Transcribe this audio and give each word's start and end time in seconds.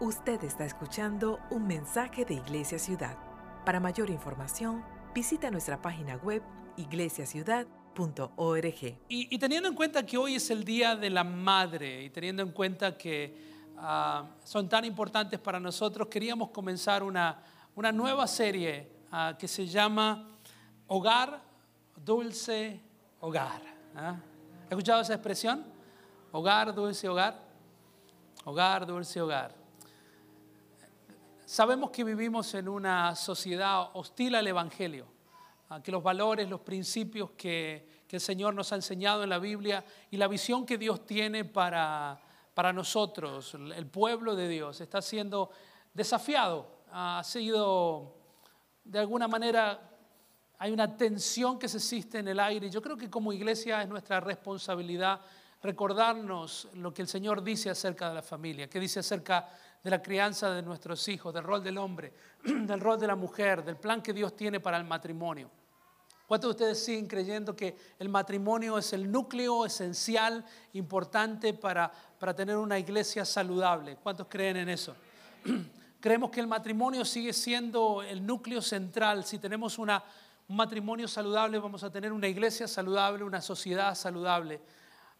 Usted 0.00 0.44
está 0.44 0.64
escuchando 0.64 1.40
un 1.50 1.66
mensaje 1.66 2.24
de 2.24 2.34
Iglesia 2.34 2.78
Ciudad. 2.78 3.18
Para 3.64 3.80
mayor 3.80 4.10
información, 4.10 4.84
visita 5.12 5.50
nuestra 5.50 5.82
página 5.82 6.14
web 6.18 6.40
iglesiaciudad.org. 6.76 8.82
Y, 9.08 9.08
y 9.08 9.38
teniendo 9.40 9.68
en 9.68 9.74
cuenta 9.74 10.06
que 10.06 10.16
hoy 10.16 10.36
es 10.36 10.50
el 10.50 10.62
Día 10.62 10.94
de 10.94 11.10
la 11.10 11.24
Madre 11.24 12.04
y 12.04 12.10
teniendo 12.10 12.44
en 12.44 12.52
cuenta 12.52 12.96
que 12.96 13.42
ah, 13.76 14.24
son 14.44 14.68
tan 14.68 14.84
importantes 14.84 15.40
para 15.40 15.58
nosotros, 15.58 16.06
queríamos 16.06 16.50
comenzar 16.50 17.02
una, 17.02 17.42
una 17.74 17.90
nueva 17.90 18.28
serie 18.28 18.88
ah, 19.10 19.34
que 19.36 19.48
se 19.48 19.66
llama 19.66 20.38
Hogar, 20.86 21.42
Dulce 21.96 22.80
Hogar. 23.18 23.62
¿ah? 23.96 24.14
¿Ha 24.66 24.70
escuchado 24.70 25.00
esa 25.00 25.14
expresión? 25.14 25.66
Hogar, 26.30 26.72
dulce 26.72 27.08
hogar. 27.08 27.42
Hogar, 28.44 28.86
dulce 28.86 29.20
hogar. 29.20 29.57
Sabemos 31.48 31.90
que 31.90 32.04
vivimos 32.04 32.52
en 32.52 32.68
una 32.68 33.16
sociedad 33.16 33.88
hostil 33.94 34.34
al 34.34 34.46
Evangelio, 34.46 35.06
que 35.82 35.90
los 35.90 36.02
valores, 36.02 36.46
los 36.46 36.60
principios 36.60 37.30
que, 37.38 38.02
que 38.06 38.16
el 38.16 38.20
Señor 38.20 38.52
nos 38.52 38.70
ha 38.70 38.74
enseñado 38.74 39.22
en 39.22 39.30
la 39.30 39.38
Biblia 39.38 39.82
y 40.10 40.18
la 40.18 40.28
visión 40.28 40.66
que 40.66 40.76
Dios 40.76 41.06
tiene 41.06 41.46
para, 41.46 42.20
para 42.52 42.70
nosotros, 42.74 43.54
el 43.54 43.86
pueblo 43.86 44.36
de 44.36 44.46
Dios, 44.46 44.82
está 44.82 45.00
siendo 45.00 45.48
desafiado. 45.94 46.82
Ha 46.92 47.22
sido, 47.24 48.18
de 48.84 48.98
alguna 48.98 49.26
manera, 49.26 49.80
hay 50.58 50.70
una 50.70 50.98
tensión 50.98 51.58
que 51.58 51.66
se 51.66 51.78
existe 51.78 52.18
en 52.18 52.28
el 52.28 52.40
aire. 52.40 52.68
Yo 52.68 52.82
creo 52.82 52.98
que 52.98 53.08
como 53.08 53.32
iglesia 53.32 53.80
es 53.80 53.88
nuestra 53.88 54.20
responsabilidad 54.20 55.22
recordarnos 55.62 56.68
lo 56.74 56.92
que 56.92 57.02
el 57.02 57.08
Señor 57.08 57.42
dice 57.42 57.70
acerca 57.70 58.10
de 58.10 58.16
la 58.16 58.22
familia, 58.22 58.68
que 58.68 58.78
dice 58.78 59.00
acerca 59.00 59.48
de 59.88 59.96
la 59.96 60.02
crianza 60.02 60.50
de 60.50 60.60
nuestros 60.60 61.08
hijos, 61.08 61.32
del 61.32 61.42
rol 61.42 61.64
del 61.64 61.78
hombre, 61.78 62.12
del 62.44 62.78
rol 62.78 63.00
de 63.00 63.06
la 63.06 63.16
mujer, 63.16 63.64
del 63.64 63.78
plan 63.78 64.02
que 64.02 64.12
Dios 64.12 64.36
tiene 64.36 64.60
para 64.60 64.76
el 64.76 64.84
matrimonio. 64.84 65.50
¿Cuántos 66.26 66.48
de 66.48 66.52
ustedes 66.52 66.84
siguen 66.84 67.06
creyendo 67.06 67.56
que 67.56 67.74
el 67.98 68.10
matrimonio 68.10 68.76
es 68.76 68.92
el 68.92 69.10
núcleo 69.10 69.64
esencial, 69.64 70.44
importante 70.74 71.54
para, 71.54 71.90
para 72.18 72.34
tener 72.34 72.58
una 72.58 72.78
iglesia 72.78 73.24
saludable? 73.24 73.96
¿Cuántos 73.96 74.26
creen 74.28 74.58
en 74.58 74.68
eso? 74.68 74.94
Creemos 76.00 76.30
que 76.30 76.40
el 76.40 76.46
matrimonio 76.46 77.02
sigue 77.06 77.32
siendo 77.32 78.02
el 78.02 78.26
núcleo 78.26 78.60
central. 78.60 79.24
Si 79.24 79.38
tenemos 79.38 79.78
un 79.78 79.90
matrimonio 80.48 81.08
saludable, 81.08 81.58
vamos 81.58 81.82
a 81.82 81.90
tener 81.90 82.12
una 82.12 82.28
iglesia 82.28 82.68
saludable, 82.68 83.24
una 83.24 83.40
sociedad 83.40 83.94
saludable. 83.94 84.60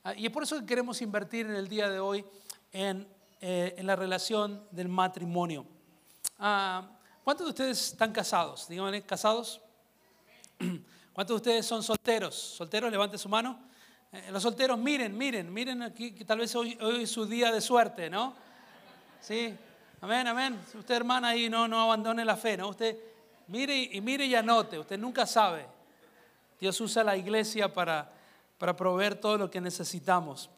Ah, 0.04 0.12
y 0.14 0.26
es 0.26 0.30
por 0.30 0.42
eso 0.42 0.60
que 0.60 0.66
queremos 0.66 1.00
invertir 1.00 1.46
en 1.46 1.54
el 1.54 1.68
día 1.68 1.88
de 1.88 2.00
hoy 2.00 2.22
en 2.70 3.08
eh, 3.40 3.74
en 3.78 3.86
la 3.86 3.94
relación 3.94 4.66
del 4.70 4.88
matrimonio. 4.88 5.64
Ah, 6.38 6.88
¿Cuántos 7.22 7.46
de 7.46 7.50
ustedes 7.50 7.90
están 7.92 8.12
casados? 8.12 8.68
Díganme, 8.68 9.02
¿casados? 9.02 9.60
¿Cuántos 11.12 11.34
de 11.34 11.36
ustedes 11.36 11.66
son 11.66 11.82
solteros? 11.82 12.34
¿Solteros? 12.34 12.90
Levante 12.90 13.18
su 13.18 13.28
mano. 13.28 13.60
Eh, 14.10 14.30
los 14.32 14.42
solteros, 14.42 14.78
miren, 14.78 15.16
miren, 15.16 15.52
miren 15.52 15.82
aquí, 15.82 16.12
que 16.12 16.24
tal 16.24 16.38
vez 16.38 16.54
hoy, 16.56 16.78
hoy, 16.80 17.02
es 17.02 17.10
su 17.10 17.26
día 17.26 17.52
de 17.52 17.60
suerte, 17.60 18.08
¿no? 18.08 18.34
Sí, 19.20 19.54
amén, 20.00 20.26
amén. 20.26 20.58
Usted, 20.74 20.94
hermana, 20.94 21.28
ahí 21.28 21.48
no, 21.48 21.68
no 21.68 21.80
abandone 21.82 22.24
la 22.24 22.36
fe, 22.36 22.56
¿no? 22.56 22.68
Usted 22.68 22.96
mire 23.48 23.76
y 23.76 24.00
mire 24.00 24.24
y 24.26 24.34
anote, 24.34 24.78
usted 24.78 24.98
nunca 24.98 25.26
sabe. 25.26 25.66
Dios 26.58 26.80
usa 26.80 27.04
la 27.04 27.16
iglesia 27.16 27.72
para, 27.72 28.10
para 28.58 28.74
proveer 28.74 29.14
todo 29.14 29.38
lo 29.38 29.50
que 29.50 29.60
necesitamos. 29.60 30.50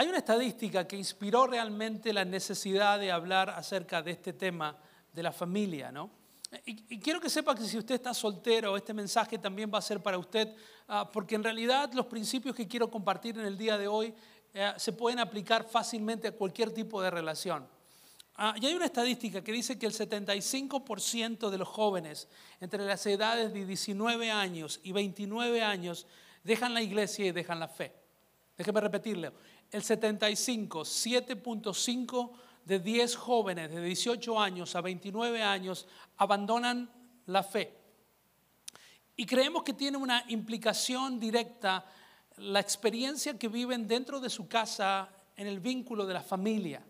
Hay 0.00 0.06
una 0.06 0.18
estadística 0.18 0.86
que 0.86 0.96
inspiró 0.96 1.48
realmente 1.48 2.12
la 2.12 2.24
necesidad 2.24 3.00
de 3.00 3.10
hablar 3.10 3.50
acerca 3.50 4.00
de 4.00 4.12
este 4.12 4.32
tema 4.32 4.78
de 5.12 5.24
la 5.24 5.32
familia, 5.32 5.90
¿no? 5.90 6.08
Y, 6.64 7.00
quiero 7.00 7.20
que 7.20 7.28
sepa 7.28 7.52
que 7.56 7.64
si 7.64 7.76
usted 7.76 7.96
está 7.96 8.14
soltero, 8.14 8.76
este 8.76 8.94
mensaje 8.94 9.38
también 9.38 9.68
va 9.74 9.78
a 9.78 9.82
ser 9.82 10.00
para 10.00 10.16
usted, 10.16 10.54
ah, 10.86 11.10
porque 11.12 11.34
en 11.34 11.42
realidad 11.42 11.92
los 11.94 12.06
principios 12.06 12.54
que 12.54 12.68
quiero 12.68 12.88
compartir 12.88 13.40
en 13.40 13.46
el 13.46 13.58
día 13.58 13.76
de 13.76 13.88
hoy 13.88 14.14
eh, 14.54 14.72
se 14.76 14.92
pueden 14.92 15.18
aplicar 15.18 15.64
fácilmente 15.64 16.28
a 16.28 16.32
cualquier 16.32 16.70
tipo 16.70 17.02
de 17.02 17.10
relación. 17.10 17.66
Ah, 18.36 18.54
y 18.60 18.66
hay 18.66 18.74
una 18.74 18.86
estadística 18.86 19.42
que 19.42 19.50
dice 19.50 19.80
que 19.80 19.86
el 19.86 19.92
75% 19.92 21.50
de 21.50 21.58
los 21.58 21.66
jóvenes 21.66 22.28
entre 22.60 22.84
las 22.84 23.04
edades 23.04 23.52
de 23.52 23.66
19 23.66 24.30
años 24.30 24.78
y 24.84 24.92
29 24.92 25.60
años 25.60 26.06
dejan 26.44 26.72
la 26.72 26.82
iglesia 26.82 27.26
y 27.26 27.32
dejan 27.32 27.58
la 27.58 27.66
fe. 27.66 27.92
Déjeme 28.58 28.80
repetirle, 28.80 29.32
el 29.70 29.82
75, 29.82 30.80
7.5 30.80 32.30
de 32.64 32.78
10 32.78 33.16
jóvenes 33.16 33.70
de 33.70 33.82
18 33.82 34.40
años 34.40 34.76
a 34.76 34.80
29 34.80 35.42
años 35.42 35.86
abandonan 36.18 36.90
la 37.26 37.42
fe. 37.42 37.74
Y 39.16 39.26
creemos 39.26 39.62
que 39.62 39.72
tiene 39.72 39.96
una 39.96 40.24
implicación 40.28 41.18
directa 41.18 41.84
la 42.36 42.60
experiencia 42.60 43.38
que 43.38 43.48
viven 43.48 43.88
dentro 43.88 44.20
de 44.20 44.30
su 44.30 44.46
casa 44.46 45.08
en 45.36 45.46
el 45.46 45.60
vínculo 45.60 46.06
de 46.06 46.14
la 46.14 46.22
familia. 46.22 46.82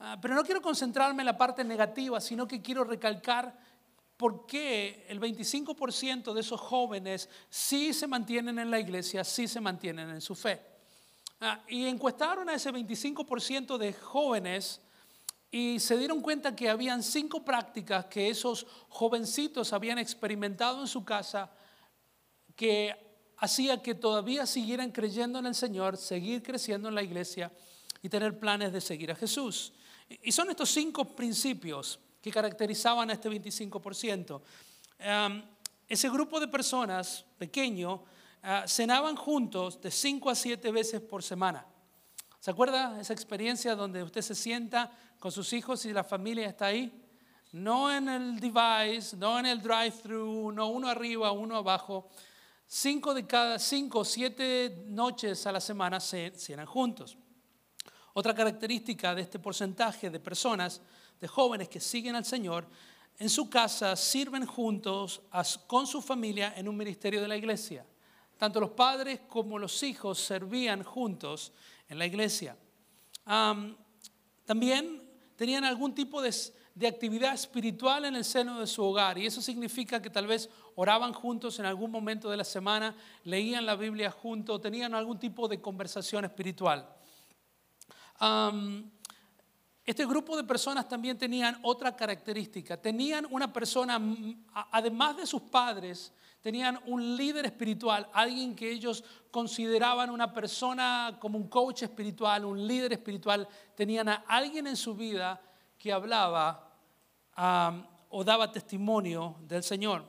Ah, 0.00 0.18
pero 0.20 0.34
no 0.34 0.42
quiero 0.42 0.62
concentrarme 0.62 1.22
en 1.22 1.26
la 1.26 1.36
parte 1.36 1.64
negativa, 1.64 2.20
sino 2.20 2.46
que 2.48 2.62
quiero 2.62 2.84
recalcar 2.84 3.56
por 4.16 4.46
qué 4.46 5.06
el 5.08 5.20
25% 5.20 6.32
de 6.32 6.40
esos 6.40 6.60
jóvenes 6.60 7.28
sí 7.48 7.92
se 7.92 8.06
mantienen 8.06 8.58
en 8.58 8.70
la 8.70 8.80
iglesia, 8.80 9.24
sí 9.24 9.48
se 9.48 9.60
mantienen 9.60 10.10
en 10.10 10.20
su 10.20 10.34
fe. 10.34 10.73
Ah, 11.46 11.60
y 11.68 11.84
encuestaron 11.84 12.48
a 12.48 12.54
ese 12.54 12.72
25% 12.72 13.76
de 13.76 13.92
jóvenes 13.92 14.80
y 15.50 15.78
se 15.78 15.98
dieron 15.98 16.22
cuenta 16.22 16.56
que 16.56 16.70
habían 16.70 17.02
cinco 17.02 17.44
prácticas 17.44 18.06
que 18.06 18.30
esos 18.30 18.66
jovencitos 18.88 19.74
habían 19.74 19.98
experimentado 19.98 20.80
en 20.80 20.86
su 20.86 21.04
casa 21.04 21.52
que 22.56 22.96
hacía 23.36 23.82
que 23.82 23.94
todavía 23.94 24.46
siguieran 24.46 24.90
creyendo 24.90 25.38
en 25.38 25.44
el 25.44 25.54
Señor, 25.54 25.98
seguir 25.98 26.42
creciendo 26.42 26.88
en 26.88 26.94
la 26.94 27.02
iglesia 27.02 27.52
y 28.00 28.08
tener 28.08 28.40
planes 28.40 28.72
de 28.72 28.80
seguir 28.80 29.12
a 29.12 29.14
Jesús. 29.14 29.74
Y 30.22 30.32
son 30.32 30.48
estos 30.48 30.70
cinco 30.70 31.04
principios 31.04 32.00
que 32.22 32.30
caracterizaban 32.30 33.10
a 33.10 33.12
este 33.12 33.28
25%. 33.28 34.40
ese 35.86 36.08
grupo 36.08 36.40
de 36.40 36.48
personas 36.48 37.22
pequeño 37.36 38.02
Ah, 38.46 38.66
cenaban 38.68 39.16
juntos 39.16 39.80
de 39.80 39.90
cinco 39.90 40.28
a 40.28 40.34
siete 40.34 40.70
veces 40.70 41.00
por 41.00 41.22
semana. 41.22 41.66
¿Se 42.38 42.50
acuerda 42.50 43.00
esa 43.00 43.14
experiencia 43.14 43.74
donde 43.74 44.02
usted 44.02 44.20
se 44.20 44.34
sienta 44.34 44.92
con 45.18 45.32
sus 45.32 45.50
hijos 45.54 45.86
y 45.86 45.94
la 45.94 46.04
familia 46.04 46.46
está 46.48 46.66
ahí? 46.66 46.92
No 47.52 47.90
en 47.90 48.06
el 48.06 48.38
device, 48.38 49.16
no 49.16 49.38
en 49.38 49.46
el 49.46 49.62
drive-thru, 49.62 50.52
no 50.52 50.68
uno 50.68 50.88
arriba, 50.88 51.32
uno 51.32 51.56
abajo. 51.56 52.10
Cinco 52.66 53.14
de 53.14 53.26
cada 53.26 53.58
cinco 53.58 54.00
o 54.00 54.04
siete 54.04 54.84
noches 54.88 55.46
a 55.46 55.52
la 55.52 55.60
semana 55.60 55.98
se 55.98 56.30
cenan 56.36 56.66
juntos. 56.66 57.16
Otra 58.12 58.34
característica 58.34 59.14
de 59.14 59.22
este 59.22 59.38
porcentaje 59.38 60.10
de 60.10 60.20
personas, 60.20 60.82
de 61.18 61.28
jóvenes 61.28 61.70
que 61.70 61.80
siguen 61.80 62.14
al 62.14 62.26
Señor, 62.26 62.68
en 63.16 63.30
su 63.30 63.48
casa 63.48 63.96
sirven 63.96 64.44
juntos 64.44 65.22
con 65.66 65.86
su 65.86 66.02
familia 66.02 66.52
en 66.58 66.68
un 66.68 66.76
ministerio 66.76 67.22
de 67.22 67.28
la 67.28 67.38
iglesia. 67.38 67.86
Tanto 68.44 68.60
los 68.60 68.72
padres 68.72 69.20
como 69.26 69.58
los 69.58 69.82
hijos 69.82 70.18
servían 70.18 70.82
juntos 70.82 71.50
en 71.88 71.98
la 71.98 72.04
iglesia. 72.04 72.54
también 74.44 75.02
tenían 75.34 75.64
algún 75.64 75.94
tipo 75.94 76.20
de, 76.20 76.30
actividad 76.86 77.32
espiritual 77.32 78.04
en 78.04 78.16
el 78.16 78.22
seno 78.22 78.60
de 78.60 78.66
su 78.66 78.84
hogar 78.84 79.16
y 79.16 79.24
eso 79.24 79.40
significa 79.40 80.02
que 80.02 80.10
tal 80.10 80.26
vez 80.26 80.50
oraban 80.74 81.14
juntos 81.14 81.58
en 81.58 81.64
algún 81.64 81.90
momento 81.90 82.28
de 82.28 82.36
la 82.36 82.44
semana, 82.44 82.94
leían 83.22 83.64
la 83.64 83.76
Biblia 83.76 84.10
juntos, 84.10 84.60
tenían 84.60 84.94
algún 84.94 85.18
tipo 85.18 85.48
de 85.48 85.62
conversación 85.62 86.26
espiritual. 86.26 86.86
este 89.86 90.04
grupo 90.04 90.36
de 90.36 90.44
personas 90.44 90.86
también 90.86 91.16
tenían 91.16 91.58
otra 91.62 91.96
característica, 91.96 92.76
tenían 92.76 93.26
una 93.30 93.50
persona, 93.50 93.98
además 94.70 95.16
de 95.16 95.26
sus 95.26 95.40
padres, 95.40 96.12
tenían 96.44 96.78
un 96.84 97.16
líder 97.16 97.46
espiritual, 97.46 98.06
alguien 98.12 98.54
que 98.54 98.70
ellos 98.70 99.02
consideraban 99.30 100.10
una 100.10 100.30
persona 100.30 101.16
como 101.18 101.38
un 101.38 101.48
coach 101.48 101.84
espiritual, 101.84 102.44
un 102.44 102.66
líder 102.66 102.92
espiritual, 102.92 103.48
tenían 103.74 104.10
a 104.10 104.24
alguien 104.28 104.66
en 104.66 104.76
su 104.76 104.94
vida 104.94 105.40
que 105.78 105.90
hablaba 105.90 106.70
o 108.10 108.22
daba 108.22 108.52
testimonio 108.52 109.36
del 109.40 109.62
Señor. 109.62 110.04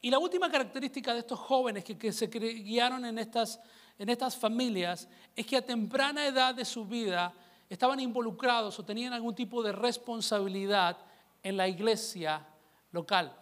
Y 0.00 0.10
la 0.10 0.18
última 0.18 0.50
característica 0.50 1.12
de 1.12 1.20
estos 1.20 1.38
jóvenes 1.38 1.84
que, 1.84 2.12
se 2.12 2.26
guiaron 2.26 3.04
en 3.04 3.16
estas, 3.16 3.60
en 4.00 4.08
estas 4.08 4.36
familias 4.36 5.08
es 5.36 5.46
que 5.46 5.58
a 5.58 5.64
temprana 5.64 6.26
edad 6.26 6.56
de 6.56 6.64
su 6.64 6.84
vida 6.84 7.32
estaban 7.68 8.00
involucrados 8.00 8.76
o 8.80 8.84
tenían 8.84 9.12
algún 9.12 9.36
tipo 9.36 9.62
de 9.62 9.70
responsabilidad 9.70 10.98
en 11.40 11.56
la 11.56 11.68
iglesia 11.68 12.44
local. 12.90 13.39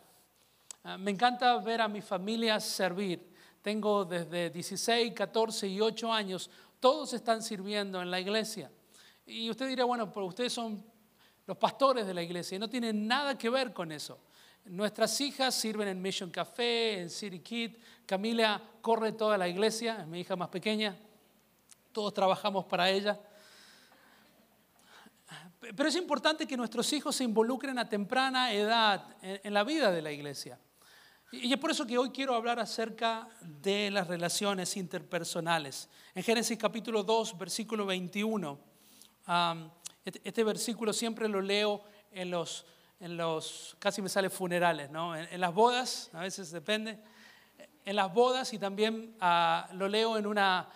Ah, 0.84 0.96
me 0.96 1.10
encanta 1.10 1.56
ver 1.58 1.80
a 1.80 1.88
mi 1.88 2.00
familia 2.00 2.58
servir. 2.60 3.34
Tengo 3.62 4.04
desde 4.04 4.50
16, 4.50 5.12
14 5.12 5.68
y 5.68 5.80
8 5.80 6.12
años, 6.12 6.50
todos 6.80 7.12
están 7.12 7.42
sirviendo 7.42 8.00
en 8.00 8.10
la 8.10 8.20
iglesia. 8.20 8.70
Y 9.26 9.50
usted 9.50 9.68
dirá, 9.68 9.84
bueno, 9.84 10.12
pero 10.12 10.26
ustedes 10.26 10.52
son 10.52 10.82
los 11.46 11.56
pastores 11.56 12.06
de 12.06 12.14
la 12.14 12.22
iglesia 12.22 12.56
y 12.56 12.58
no 12.58 12.68
tienen 12.68 13.06
nada 13.06 13.36
que 13.36 13.50
ver 13.50 13.72
con 13.72 13.92
eso. 13.92 14.18
Nuestras 14.64 15.20
hijas 15.20 15.54
sirven 15.54 15.88
en 15.88 16.00
Mission 16.00 16.30
Café, 16.30 17.00
en 17.00 17.10
City 17.10 17.40
Kid. 17.40 17.76
Camila 18.06 18.62
corre 18.80 19.12
toda 19.12 19.38
la 19.38 19.48
iglesia, 19.48 19.98
es 20.00 20.06
mi 20.06 20.20
hija 20.20 20.36
más 20.36 20.48
pequeña. 20.48 20.96
Todos 21.92 22.12
trabajamos 22.12 22.66
para 22.66 22.90
ella. 22.90 23.18
Pero 25.60 25.88
es 25.88 25.96
importante 25.96 26.46
que 26.46 26.56
nuestros 26.56 26.92
hijos 26.92 27.16
se 27.16 27.24
involucren 27.24 27.78
a 27.78 27.88
temprana 27.88 28.52
edad 28.52 29.16
en, 29.20 29.52
la 29.52 29.64
vida 29.64 29.90
de 29.90 30.02
la 30.02 30.12
iglesia. 30.12 30.58
Y 31.30 31.52
es 31.52 31.58
por 31.58 31.70
eso 31.70 31.86
que 31.86 31.98
hoy 31.98 32.08
quiero 32.08 32.34
hablar 32.34 32.58
acerca 32.58 33.28
de 33.42 33.90
las 33.90 34.06
relaciones 34.06 34.78
interpersonales. 34.78 35.90
En 36.14 36.22
Génesis 36.22 36.56
capítulo 36.56 37.02
2, 37.02 37.36
versículo 37.36 37.84
21, 37.84 38.58
este, 40.06 40.22
este, 40.24 40.42
versículo 40.42 40.90
siempre 40.94 41.28
lo 41.28 41.42
leo 41.42 41.84
en 42.12 42.30
los, 42.30 42.64
en 42.98 43.18
los 43.18 43.76
casi 43.78 44.00
me 44.00 44.08
sale 44.08 44.30
funerales, 44.30 44.90
¿no? 44.90 45.14
en, 45.14 45.38
las 45.38 45.52
bodas, 45.52 46.08
a 46.14 46.20
veces 46.20 46.50
depende, 46.50 46.98
en 47.84 47.96
las 47.96 48.10
bodas 48.10 48.54
y 48.54 48.58
también 48.58 49.14
ah, 49.20 49.68
lo 49.74 49.86
leo 49.86 50.16
en 50.16 50.26
una 50.26 50.66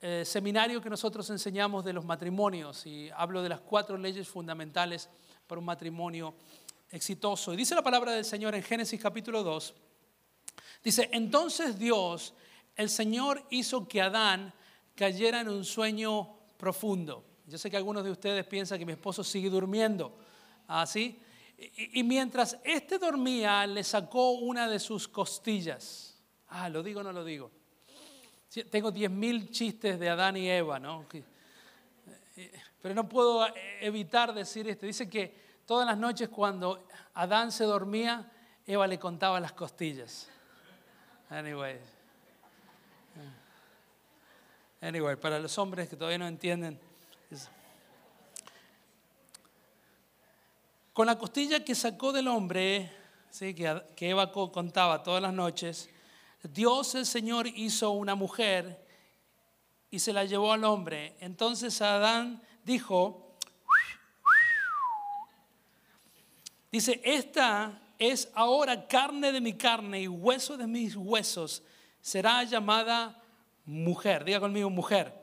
eh, 0.00 0.24
seminario 0.26 0.82
que 0.82 0.90
nosotros 0.90 1.30
enseñamos 1.30 1.84
de 1.84 1.92
los 1.92 2.04
matrimonios 2.04 2.84
y 2.84 3.10
hablo 3.14 3.44
de 3.44 3.48
las 3.50 3.60
cuatro 3.60 3.96
leyes 3.96 4.28
fundamentales 4.28 5.08
para 5.46 5.60
un 5.60 5.66
matrimonio 5.66 6.34
exitoso. 6.90 7.54
Y 7.54 7.56
dice 7.56 7.76
la 7.76 7.82
palabra 7.82 8.10
del 8.10 8.24
Señor 8.24 8.56
en 8.56 8.64
Génesis 8.64 9.00
capítulo 9.00 9.44
2, 9.44 9.74
dice, 10.82 11.08
entonces 11.12 11.78
Dios, 11.78 12.34
el 12.76 12.88
Señor 12.88 13.44
hizo 13.50 13.86
que 13.88 14.00
Adán 14.00 14.52
cayera 14.94 15.40
en 15.40 15.48
un 15.48 15.64
sueño 15.64 16.28
profundo. 16.56 17.24
Yo 17.46 17.58
sé 17.58 17.70
que 17.70 17.76
algunos 17.76 18.04
de 18.04 18.10
ustedes 18.10 18.46
piensan 18.46 18.78
que 18.78 18.86
mi 18.86 18.92
esposo 18.92 19.24
sigue 19.24 19.50
durmiendo, 19.50 20.16
¿así? 20.66 21.18
y, 21.58 22.00
y 22.00 22.02
mientras 22.04 22.58
éste 22.64 22.98
dormía, 22.98 23.66
le 23.66 23.84
sacó 23.84 24.32
una 24.32 24.68
de 24.68 24.78
sus 24.78 25.08
costillas. 25.08 26.10
Ah, 26.48 26.68
¿lo 26.68 26.82
digo 26.82 27.00
o 27.00 27.02
no 27.02 27.12
lo 27.12 27.24
digo? 27.24 27.50
Tengo 28.70 28.92
10.000 28.92 29.50
chistes 29.50 30.00
de 30.00 30.08
Adán 30.08 30.36
y 30.36 30.50
Eva, 30.50 30.80
¿no? 30.80 31.06
Eh, 32.36 32.52
pero 32.82 32.94
no 32.96 33.08
puedo 33.08 33.46
evitar 33.80 34.34
decir 34.34 34.68
esto. 34.68 34.86
Dice 34.86 35.08
que 35.08 35.32
todas 35.64 35.86
las 35.86 35.96
noches 35.96 36.28
cuando 36.28 36.84
Adán 37.14 37.52
se 37.52 37.62
dormía, 37.62 38.28
Eva 38.66 38.88
le 38.88 38.98
contaba 38.98 39.38
las 39.38 39.52
costillas. 39.52 40.28
Anyway. 41.30 41.78
Anyway, 44.80 45.14
para 45.14 45.38
los 45.38 45.56
hombres 45.58 45.88
que 45.88 45.94
todavía 45.94 46.18
no 46.18 46.26
entienden. 46.26 46.76
Con 50.92 51.06
la 51.06 51.16
costilla 51.16 51.64
que 51.64 51.76
sacó 51.76 52.12
del 52.12 52.26
hombre, 52.26 52.90
¿sí? 53.30 53.54
que, 53.54 53.80
que 53.94 54.10
Eva 54.10 54.32
contaba 54.32 55.04
todas 55.04 55.22
las 55.22 55.32
noches, 55.32 55.88
Dios 56.42 56.96
el 56.96 57.06
Señor 57.06 57.46
hizo 57.46 57.90
una 57.90 58.16
mujer 58.16 58.84
y 59.88 60.00
se 60.00 60.12
la 60.12 60.24
llevó 60.24 60.52
al 60.52 60.64
hombre. 60.64 61.14
Entonces 61.20 61.80
Adán 61.80 62.42
dijo, 62.64 63.36
dice, 66.72 67.00
esta 67.04 67.80
es 68.00 68.30
ahora 68.34 68.88
carne 68.88 69.30
de 69.30 69.42
mi 69.42 69.52
carne 69.52 70.00
y 70.00 70.08
hueso 70.08 70.56
de 70.56 70.66
mis 70.66 70.96
huesos. 70.96 71.62
Será 72.00 72.42
llamada 72.44 73.22
mujer. 73.66 74.24
Diga 74.24 74.40
conmigo 74.40 74.70
mujer. 74.70 75.14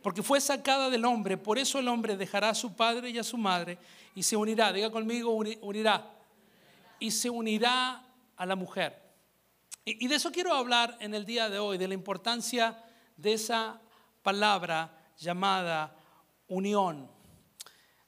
Porque 0.00 0.22
fue 0.22 0.40
sacada 0.40 0.88
del 0.88 1.04
hombre, 1.04 1.36
por 1.36 1.58
eso 1.58 1.78
el 1.78 1.88
hombre 1.88 2.16
dejará 2.16 2.50
a 2.50 2.54
su 2.54 2.74
padre 2.74 3.10
y 3.10 3.18
a 3.18 3.24
su 3.24 3.36
madre 3.36 3.76
y 4.14 4.22
se 4.22 4.36
unirá. 4.36 4.72
Diga 4.72 4.90
conmigo, 4.90 5.32
unirá. 5.32 6.08
Y 7.00 7.10
se 7.10 7.28
unirá 7.28 8.02
a 8.36 8.46
la 8.46 8.54
mujer. 8.54 8.96
Y 9.84 10.06
de 10.06 10.14
eso 10.14 10.30
quiero 10.30 10.54
hablar 10.54 10.96
en 11.00 11.12
el 11.12 11.26
día 11.26 11.50
de 11.50 11.58
hoy, 11.58 11.76
de 11.76 11.88
la 11.88 11.94
importancia 11.94 12.78
de 13.16 13.32
esa 13.32 13.80
palabra 14.22 14.96
llamada 15.18 15.96
unión. 16.46 17.10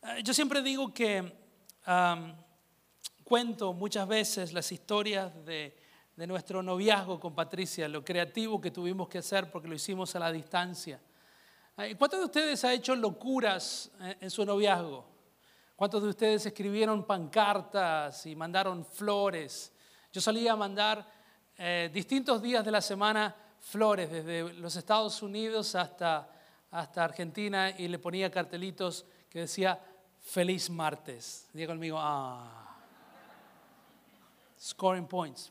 Eh, 0.03 0.23
yo 0.23 0.33
siempre 0.33 0.63
digo 0.63 0.95
que 0.95 1.41
cuento 3.33 3.73
muchas 3.73 4.07
veces 4.07 4.53
las 4.53 4.71
historias 4.73 5.33
de, 5.47 5.75
nuestro 6.17 6.63
noviazgo 6.63 7.19
con 7.19 7.35
Patricia, 7.35 7.89
lo 7.89 8.05
creativo 8.05 8.61
que 8.61 8.71
tuvimos 8.71 9.09
que 9.09 9.17
hacer 9.17 9.51
porque 9.51 9.69
lo 9.69 9.75
hicimos 9.75 10.15
a 10.15 10.19
la 10.19 10.31
distancia. 10.31 11.01
Eh, 11.79 11.97
¿Cuántos 11.97 12.21
de 12.21 12.27
ustedes 12.27 12.63
ha 12.63 12.75
hecho 12.75 12.95
locuras 12.95 13.91
eh, 14.03 14.19
en 14.21 14.31
su 14.31 14.45
noviazgo? 14.45 15.07
¿Cuántos 15.75 16.03
de 16.03 16.11
ustedes 16.11 16.45
escribieron 16.45 17.07
pancartas 17.07 18.27
y 18.27 18.37
mandaron 18.37 18.85
flores? 18.85 19.73
Yo 20.13 20.21
solía 20.21 20.55
mandar 20.55 21.11
eh, 21.57 21.89
distintos 21.91 22.43
días 22.43 22.63
de 22.63 22.71
la 22.71 22.83
semana 22.83 23.35
flores, 23.61 24.11
desde 24.11 24.53
los 24.53 24.77
Estados 24.77 25.23
Unidos 25.23 25.75
hasta, 25.75 26.29
hasta 26.71 27.03
Argentina, 27.03 27.71
y 27.71 27.89
le 27.89 27.99
ponía 27.99 28.31
cartelitos 28.31 29.07
que 29.31 29.39
decía 29.39 29.81
feliz 30.21 30.69
martes. 30.69 31.49
Diga 31.55 31.69
conmigo, 31.69 31.97
ah, 31.99 32.72
scoring 34.63 35.07
points. 35.07 35.51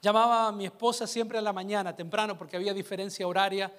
Llamaba 0.00 0.48
a 0.48 0.52
mi 0.52 0.64
esposa 0.66 1.06
siempre 1.06 1.38
a 1.38 1.42
la 1.42 1.52
mañana, 1.52 1.96
temprano, 1.96 2.38
porque 2.38 2.56
había 2.56 2.72
diferencia 2.72 3.26
horaria, 3.26 3.72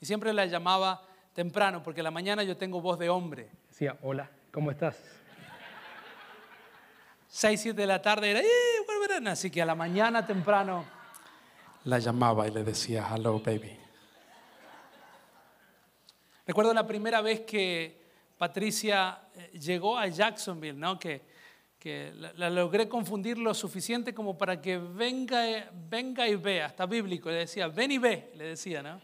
y 0.00 0.04
siempre 0.04 0.32
la 0.32 0.44
llamaba 0.44 1.02
temprano, 1.32 1.82
porque 1.82 2.00
a 2.00 2.04
la 2.04 2.10
mañana 2.10 2.42
yo 2.42 2.56
tengo 2.56 2.80
voz 2.80 2.98
de 2.98 3.08
hombre. 3.08 3.48
Decía, 3.68 3.96
hola, 4.02 4.30
¿cómo 4.52 4.70
estás? 4.70 4.96
6, 7.28 7.60
7 7.62 7.80
de 7.80 7.86
la 7.86 8.02
tarde 8.02 8.30
era, 8.30 8.40
¡eh, 8.40 8.46
Así 9.26 9.50
que 9.50 9.60
a 9.60 9.66
la 9.66 9.74
mañana 9.74 10.26
temprano 10.26 10.84
la 11.84 11.98
llamaba 11.98 12.46
y 12.48 12.50
le 12.50 12.64
decía, 12.64 13.06
hello, 13.14 13.40
baby. 13.40 13.78
Recuerdo 16.46 16.72
la 16.72 16.86
primera 16.86 17.20
vez 17.20 17.40
que 17.40 18.00
Patricia 18.38 19.20
eh, 19.34 19.58
llegó 19.58 19.98
a 19.98 20.06
Jacksonville, 20.06 20.78
¿no? 20.78 20.98
Que, 20.98 21.22
que 21.82 22.12
la, 22.36 22.48
logré 22.48 22.88
confundir 22.88 23.38
lo 23.38 23.52
suficiente 23.54 24.14
como 24.14 24.38
para 24.38 24.60
que 24.60 24.78
venga, 24.78 25.68
venga 25.90 26.28
y 26.28 26.36
vea, 26.36 26.66
hasta 26.66 26.86
bíblico, 26.86 27.28
le 27.28 27.38
decía, 27.38 27.66
ven 27.66 27.90
y 27.90 27.98
ve, 27.98 28.30
le 28.36 28.44
decía, 28.44 28.84
¿no? 28.84 29.00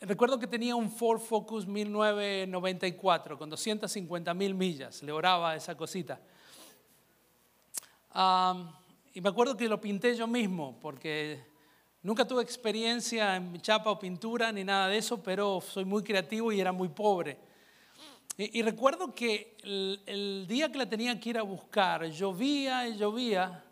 Recuerdo 0.00 0.38
que 0.38 0.46
tenía 0.46 0.74
un 0.74 0.90
Ford 0.90 1.20
Focus 1.20 1.66
1994 1.66 3.36
con 3.36 3.50
250 3.50 4.32
mil 4.32 4.54
millas, 4.54 5.02
le 5.02 5.12
oraba 5.12 5.54
esa 5.54 5.76
cosita 5.76 6.18
y 9.12 9.20
me 9.20 9.28
acuerdo 9.28 9.54
que 9.54 9.68
lo 9.68 9.78
pinté 9.78 10.14
yo 10.16 10.26
mismo, 10.26 10.78
porque 10.80 11.44
nunca 12.02 12.26
tuve 12.26 12.42
experiencia 12.42 13.36
en 13.36 13.60
chapa 13.60 13.90
o 13.90 13.98
pintura 13.98 14.50
ni 14.50 14.64
nada 14.64 14.88
de 14.88 14.96
eso, 14.96 15.22
pero 15.22 15.60
soy 15.60 15.84
muy 15.84 16.02
creativo 16.02 16.50
y 16.50 16.58
era 16.58 16.72
muy 16.72 16.88
pobre. 16.88 17.36
Y, 18.38 18.60
recuerdo 18.60 19.14
que 19.14 19.56
el, 19.62 20.44
día 20.46 20.70
que 20.70 20.76
la 20.76 20.88
tenía 20.88 21.18
que 21.18 21.30
ir 21.30 21.38
a 21.38 21.42
buscar, 21.42 22.04
llovía 22.04 22.86
y 22.86 22.96
llovía, 22.96 23.64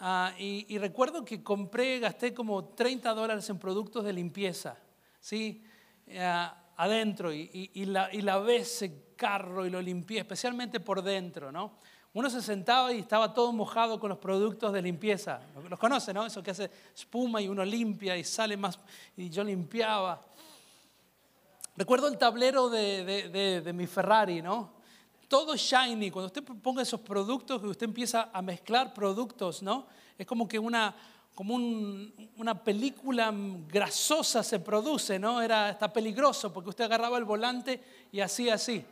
ah, 0.00 0.32
y, 0.36 0.76
recuerdo 0.78 1.24
que 1.24 1.44
compré, 1.44 2.00
gasté 2.00 2.34
como 2.34 2.64
30 2.64 3.14
dólares 3.14 3.48
en 3.50 3.58
productos 3.58 4.04
de 4.04 4.12
limpieza, 4.12 4.76
¿sí? 5.20 5.62
Ah, 6.18 6.72
adentro, 6.76 7.32
y, 7.32 7.70
y, 7.72 7.84
la, 7.84 8.12
y 8.12 8.22
lavé 8.22 8.56
ese 8.56 9.14
carro 9.14 9.64
y 9.64 9.70
lo 9.70 9.80
limpié, 9.80 10.18
especialmente 10.18 10.80
por 10.80 11.00
dentro, 11.00 11.52
¿no? 11.52 11.78
Uno 12.14 12.30
se 12.30 12.42
sentaba 12.42 12.92
y 12.92 13.00
estaba 13.00 13.34
todo 13.34 13.52
mojado 13.52 13.98
con 13.98 14.08
los 14.08 14.18
productos 14.18 14.72
de 14.72 14.80
limpieza. 14.80 15.40
Los 15.68 15.78
conoce, 15.80 16.14
¿no? 16.14 16.24
Eso 16.24 16.44
que 16.44 16.52
hace 16.52 16.70
espuma 16.94 17.42
y 17.42 17.48
uno 17.48 17.64
limpia 17.64 18.16
y 18.16 18.22
sale 18.22 18.56
más. 18.56 18.78
Y 19.16 19.30
yo 19.30 19.42
limpiaba. 19.42 20.20
Recuerdo 21.76 22.06
el 22.06 22.16
tablero 22.16 22.68
de, 22.68 23.72
mi 23.74 23.86
Ferrari, 23.88 24.40
¿no? 24.40 24.70
Todo 25.26 25.56
shiny. 25.56 26.10
Cuando 26.10 26.26
usted 26.26 26.44
ponga 26.44 26.82
esos 26.82 27.00
productos, 27.00 27.60
que 27.60 27.66
usted 27.66 27.86
empieza 27.86 28.30
a 28.32 28.40
mezclar 28.42 28.94
productos, 28.94 29.60
¿no? 29.60 29.86
Es 30.16 30.24
como 30.24 30.46
que 30.46 30.56
una, 30.56 30.94
como 31.34 31.56
una 32.36 32.62
película 32.62 33.34
grasosa 33.68 34.44
se 34.44 34.60
produce, 34.60 35.18
¿no? 35.18 35.42
Era 35.42 35.68
hasta 35.70 35.92
peligroso 35.92 36.52
porque 36.52 36.70
usted 36.70 36.84
agarraba 36.84 37.18
el 37.18 37.24
volante 37.24 37.82
y 38.12 38.20
hacía 38.20 38.54
así. 38.54 38.84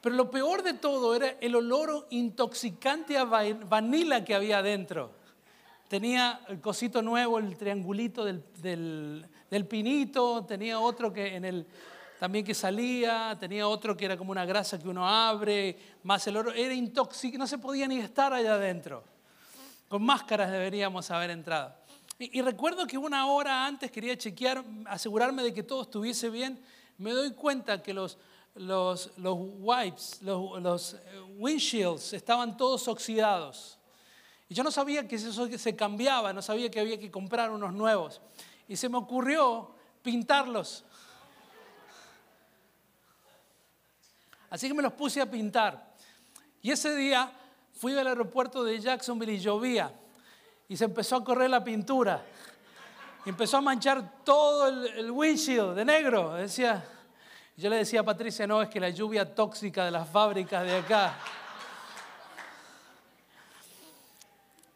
Pero 0.00 0.14
lo 0.14 0.30
peor 0.30 0.62
de 0.62 0.72
todo 0.72 1.14
era 1.14 1.36
el 1.38 1.54
olor 1.54 2.06
intoxicante 2.08 3.18
a 3.18 3.24
vanilla 3.24 4.24
que 4.24 4.34
había 4.34 4.58
adentro. 4.58 5.17
Tenía 5.88 6.40
el 6.48 6.60
cosito 6.60 7.02
nuevo, 7.02 7.38
el 7.38 7.56
triangulito 7.56 8.24
del, 8.24 9.66
pinito, 9.68 10.44
tenía 10.44 10.78
otro 10.78 11.12
que 11.12 11.34
en 11.34 11.44
el, 11.44 11.66
también 12.20 12.44
que 12.44 12.54
salía, 12.54 13.36
tenía 13.40 13.66
otro 13.66 13.96
que 13.96 14.04
era 14.04 14.16
como 14.16 14.30
una 14.30 14.44
grasa 14.44 14.78
que 14.78 14.88
uno 14.88 15.08
abre, 15.08 15.78
más 16.02 16.26
el 16.26 16.36
oro, 16.36 16.52
era 16.52 16.74
intoxicante, 16.74 17.38
no 17.38 17.46
se 17.46 17.58
podía 17.58 17.88
ni 17.88 17.98
estar 17.98 18.32
allá 18.32 18.54
adentro. 18.54 19.02
Con 19.88 20.04
máscaras 20.04 20.52
deberíamos 20.52 21.10
haber 21.10 21.30
entrado. 21.30 21.74
Y, 22.18 22.38
y 22.38 22.42
recuerdo 22.42 22.86
que 22.86 22.98
una 22.98 23.26
hora 23.26 23.66
antes 23.66 23.90
quería 23.90 24.16
chequear, 24.18 24.62
asegurarme 24.84 25.42
de 25.42 25.54
que 25.54 25.62
todo 25.62 25.82
estuviese 25.82 26.28
bien 26.28 26.60
me 26.98 27.12
doy 27.12 27.30
cuenta 27.32 27.82
que 27.82 27.94
los, 27.94 28.18
los, 28.56 29.16
los 29.16 29.36
wipes, 29.38 30.20
los, 30.20 30.60
los 30.60 30.94
eh, 30.94 30.98
windshields 31.38 32.12
estaban 32.12 32.56
todos 32.56 32.86
oxidados. 32.88 33.77
Y 34.48 34.54
yo 34.54 34.64
no 34.64 34.70
sabía 34.70 35.06
que 35.06 35.16
eso 35.16 35.46
se 35.58 35.76
cambiaba, 35.76 36.32
no 36.32 36.40
sabía 36.40 36.70
que 36.70 36.80
había 36.80 36.98
que 36.98 37.10
comprar 37.10 37.50
unos 37.50 37.72
nuevos. 37.72 38.20
Y 38.66 38.76
se 38.76 38.88
me 38.88 38.96
ocurrió 38.96 39.70
pintarlos. 40.02 40.84
Así 44.50 44.68
que 44.68 44.74
me 44.74 44.82
los 44.82 44.92
puse 44.94 45.20
a 45.20 45.30
pintar. 45.30 45.94
Y 46.62 46.70
ese 46.70 46.94
día 46.94 47.30
fui 47.72 47.96
al 47.96 48.06
aeropuerto 48.06 48.64
de 48.64 48.80
Jacksonville 48.80 49.34
y 49.34 49.38
llovía. 49.38 49.92
Y 50.68 50.76
se 50.76 50.84
empezó 50.84 51.16
a 51.16 51.24
correr 51.24 51.50
la 51.50 51.62
pintura. 51.62 52.24
Y 53.24 53.28
empezó 53.28 53.58
a 53.58 53.60
manchar 53.60 54.24
todo 54.24 54.68
el, 54.68 55.10
windshield 55.10 55.74
de 55.74 55.84
negro. 55.84 56.34
Decía, 56.34 56.84
yo 57.56 57.68
le 57.68 57.76
decía 57.76 58.00
a 58.00 58.04
Patricia, 58.04 58.46
no, 58.46 58.62
es 58.62 58.68
que 58.68 58.80
la 58.80 58.90
lluvia 58.90 59.34
tóxica 59.34 59.84
de 59.84 59.90
las 59.90 60.08
fábricas 60.08 60.64
de 60.64 60.76
acá. 60.76 61.14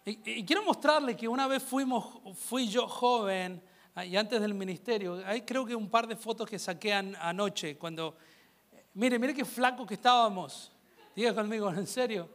Y, 0.04 0.44
quiero 0.44 0.64
mostrarle 0.64 1.16
que 1.16 1.28
una 1.28 1.46
vez 1.46 1.62
fuimos, 1.62 2.04
fui 2.34 2.66
yo 2.66 2.88
joven 2.88 3.62
ah, 3.94 4.04
y 4.04 4.16
antes 4.16 4.40
del 4.40 4.52
ministerio, 4.52 5.22
hay 5.24 5.42
creo 5.42 5.64
que 5.64 5.76
un 5.76 5.88
par 5.88 6.08
de 6.08 6.16
fotos 6.16 6.48
que 6.48 6.58
saqué 6.58 6.92
anoche 6.92 7.78
cuando, 7.78 8.16
mire, 8.94 9.16
mire 9.18 9.32
qué 9.32 9.44
flaco 9.44 9.86
que 9.86 9.94
estábamos. 9.94 10.72
Diga 11.14 11.32
conmigo, 11.34 11.70
en 11.70 11.86
serio. 11.86 12.28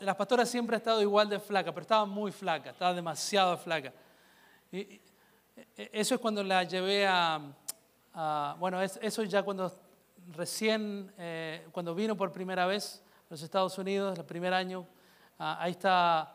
La, 0.00 0.16
pastora 0.16 0.44
siempre 0.44 0.76
ha 0.76 0.78
estado 0.78 1.00
igual 1.00 1.28
de 1.28 1.38
flaca, 1.38 1.72
pero 1.72 1.82
estaba 1.82 2.04
muy 2.04 2.32
flaca, 2.32 2.70
estaba 2.70 2.92
demasiado 2.92 3.56
flaca. 3.56 3.92
Y, 4.70 4.78
e, 4.78 5.00
eso 5.92 6.14
es 6.14 6.20
cuando 6.20 6.42
la 6.42 6.64
llevé 6.64 7.06
a, 7.06 7.40
bueno, 8.58 8.82
eso 8.82 9.22
ya 9.22 9.42
cuando 9.42 9.72
recién, 10.32 11.10
eh, 11.16 11.66
cuando 11.72 11.94
vino 11.94 12.16
por 12.16 12.32
primera 12.32 12.66
vez 12.66 13.02
a 13.30 13.30
los 13.30 13.42
Estados 13.42 13.78
Unidos, 13.78 14.18
el 14.18 14.24
primer 14.24 14.52
año, 14.52 14.86
Ah, 15.38 15.58
ahí 15.60 15.72
está 15.72 16.34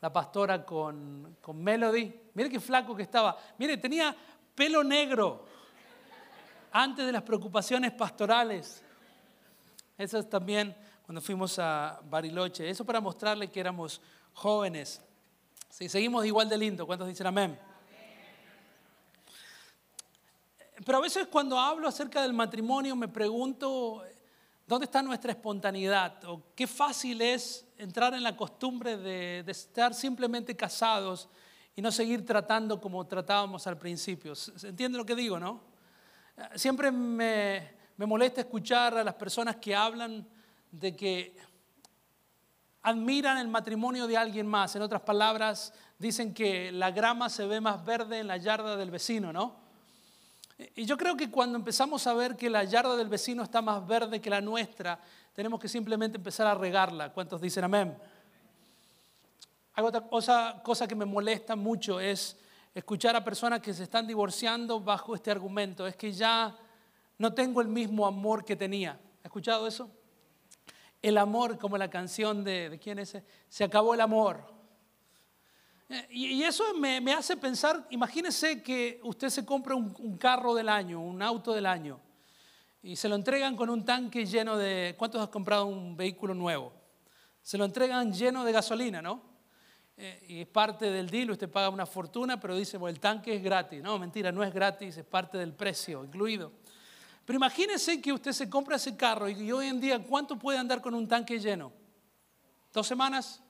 la 0.00 0.12
pastora 0.12 0.64
con, 0.64 1.38
con 1.40 1.62
Melody. 1.62 2.12
Mire 2.34 2.48
qué 2.48 2.60
flaco 2.60 2.94
que 2.94 3.02
estaba. 3.02 3.36
Mire, 3.58 3.76
tenía 3.78 4.14
pelo 4.54 4.84
negro 4.84 5.44
antes 6.72 7.04
de 7.04 7.12
las 7.12 7.22
preocupaciones 7.22 7.92
pastorales. 7.92 8.82
Eso 9.96 10.18
es 10.18 10.30
también 10.30 10.76
cuando 11.04 11.20
fuimos 11.20 11.58
a 11.58 12.00
Bariloche. 12.04 12.68
Eso 12.68 12.84
para 12.84 13.00
mostrarle 13.00 13.50
que 13.50 13.58
éramos 13.58 14.00
jóvenes. 14.34 15.00
Sí, 15.68 15.88
seguimos 15.88 16.24
igual 16.24 16.48
de 16.48 16.58
lindo. 16.58 16.86
¿Cuántos 16.86 17.08
dicen 17.08 17.26
amén? 17.26 17.58
Pero 20.84 20.98
a 20.98 21.00
veces 21.00 21.26
cuando 21.26 21.58
hablo 21.58 21.88
acerca 21.88 22.22
del 22.22 22.32
matrimonio 22.32 22.94
me 22.94 23.08
pregunto, 23.08 24.04
¿dónde 24.66 24.84
está 24.84 25.02
nuestra 25.02 25.32
espontaneidad? 25.32 26.24
¿O 26.26 26.42
qué 26.54 26.68
fácil 26.68 27.20
es 27.20 27.67
entrar 27.78 28.12
en 28.14 28.22
la 28.22 28.36
costumbre 28.36 28.96
de, 28.96 29.44
estar 29.46 29.94
simplemente 29.94 30.56
casados 30.56 31.28
y 31.74 31.80
no 31.80 31.92
seguir 31.92 32.26
tratando 32.26 32.80
como 32.80 33.06
tratábamos 33.06 33.66
al 33.66 33.78
principio. 33.78 34.34
¿Se 34.34 34.68
entiende 34.68 34.98
lo 34.98 35.06
que 35.06 35.14
digo, 35.14 35.38
no? 35.38 35.62
Siempre 36.56 36.90
me, 36.90 37.76
me 37.96 38.06
molesta 38.06 38.40
escuchar 38.40 38.98
a 38.98 39.04
las 39.04 39.14
personas 39.14 39.56
que 39.56 39.74
hablan 39.74 40.28
de 40.70 40.94
que 40.94 41.36
admiran 42.82 43.38
el 43.38 43.48
matrimonio 43.48 44.06
de 44.06 44.16
alguien 44.16 44.46
más. 44.46 44.74
En 44.74 44.82
otras 44.82 45.02
palabras, 45.02 45.72
dicen 45.98 46.34
que 46.34 46.72
la 46.72 46.90
grama 46.90 47.28
se 47.28 47.46
ve 47.46 47.60
más 47.60 47.84
verde 47.84 48.18
en 48.18 48.26
la 48.26 48.36
yarda 48.36 48.76
del 48.76 48.90
vecino, 48.90 49.32
¿no? 49.32 49.67
Y 50.74 50.84
yo 50.84 50.96
creo 50.96 51.16
que 51.16 51.30
cuando 51.30 51.56
empezamos 51.56 52.06
a 52.08 52.14
ver 52.14 52.36
que 52.36 52.50
la 52.50 52.64
yarda 52.64 52.96
del 52.96 53.08
vecino 53.08 53.44
está 53.44 53.62
más 53.62 53.86
verde 53.86 54.20
que 54.20 54.28
la 54.28 54.40
nuestra, 54.40 54.98
tenemos 55.32 55.60
que 55.60 55.68
simplemente 55.68 56.16
empezar 56.16 56.48
a 56.48 56.54
regarla. 56.54 57.12
¿Cuántos 57.12 57.40
dicen 57.40 57.62
amén? 57.62 57.96
Hay 59.74 59.84
otra 59.84 60.08
cosa, 60.08 60.88
que 60.88 60.96
me 60.96 61.04
molesta 61.04 61.54
mucho 61.54 62.00
es 62.00 62.36
escuchar 62.74 63.14
a 63.14 63.22
personas 63.22 63.60
que 63.60 63.72
se 63.72 63.84
están 63.84 64.08
divorciando 64.08 64.80
bajo 64.80 65.14
este 65.14 65.30
argumento. 65.30 65.86
Es 65.86 65.94
que 65.94 66.10
ya 66.10 66.56
no 67.18 67.32
tengo 67.32 67.60
el 67.60 67.68
mismo 67.68 68.04
amor 68.04 68.44
que 68.44 68.56
tenía. 68.56 68.98
¿Ha 69.22 69.28
escuchado 69.28 69.68
eso? 69.68 69.88
El 71.00 71.16
amor, 71.16 71.56
como 71.58 71.78
la 71.78 71.88
canción 71.88 72.42
de, 72.42 72.70
¿de 72.70 72.78
quién 72.80 72.98
es? 72.98 73.16
Se 73.48 73.62
acabó 73.62 73.94
el 73.94 74.00
amor. 74.00 74.57
Y, 76.10 76.42
eso 76.42 76.74
me, 76.74 77.12
hace 77.12 77.36
pensar, 77.36 77.86
imagínese 77.90 78.62
que 78.62 79.00
usted 79.02 79.28
se 79.30 79.44
compra 79.44 79.74
un 79.74 80.18
carro 80.18 80.54
del 80.54 80.68
año, 80.68 81.00
un 81.00 81.22
auto 81.22 81.52
del 81.52 81.66
año 81.66 82.00
y 82.82 82.96
se 82.96 83.08
lo 83.08 83.16
entregan 83.16 83.56
con 83.56 83.70
un 83.70 83.84
tanque 83.84 84.24
lleno 84.24 84.56
de... 84.56 84.94
¿Cuántos 84.96 85.20
has 85.20 85.28
comprado 85.28 85.66
un 85.66 85.96
vehículo 85.96 86.34
nuevo? 86.34 86.72
Se 87.42 87.58
lo 87.58 87.64
entregan 87.64 88.12
lleno 88.12 88.44
de 88.44 88.52
gasolina, 88.52 89.02
¿no? 89.02 89.22
Eh, 89.96 90.24
y 90.28 90.40
es 90.42 90.46
parte 90.46 90.90
del 90.90 91.10
deal, 91.10 91.32
usted 91.32 91.50
paga 91.50 91.70
una 91.70 91.86
fortuna, 91.86 92.38
pero 92.38 92.54
dice, 92.54 92.76
bueno, 92.76 92.94
el 92.94 93.00
tanque 93.00 93.34
es 93.34 93.42
gratis. 93.42 93.82
No, 93.82 93.98
mentira, 93.98 94.30
no 94.30 94.44
es 94.44 94.54
gratis, 94.54 94.96
es 94.96 95.04
parte 95.04 95.38
del 95.38 95.54
precio 95.54 96.04
incluido. 96.04 96.52
Pero 97.24 97.36
imagínese 97.36 98.00
que 98.00 98.12
usted 98.12 98.32
se 98.32 98.48
compra 98.48 98.76
ese 98.76 98.96
carro 98.96 99.28
y 99.28 99.50
hoy 99.50 99.66
en 99.66 99.80
día, 99.80 99.98
¿cuánto 99.98 100.38
puede 100.38 100.58
andar 100.58 100.80
con 100.80 100.94
un 100.94 101.08
tanque 101.08 101.38
lleno? 101.38 101.72
¿Dos 102.72 102.86
semanas? 102.86 103.42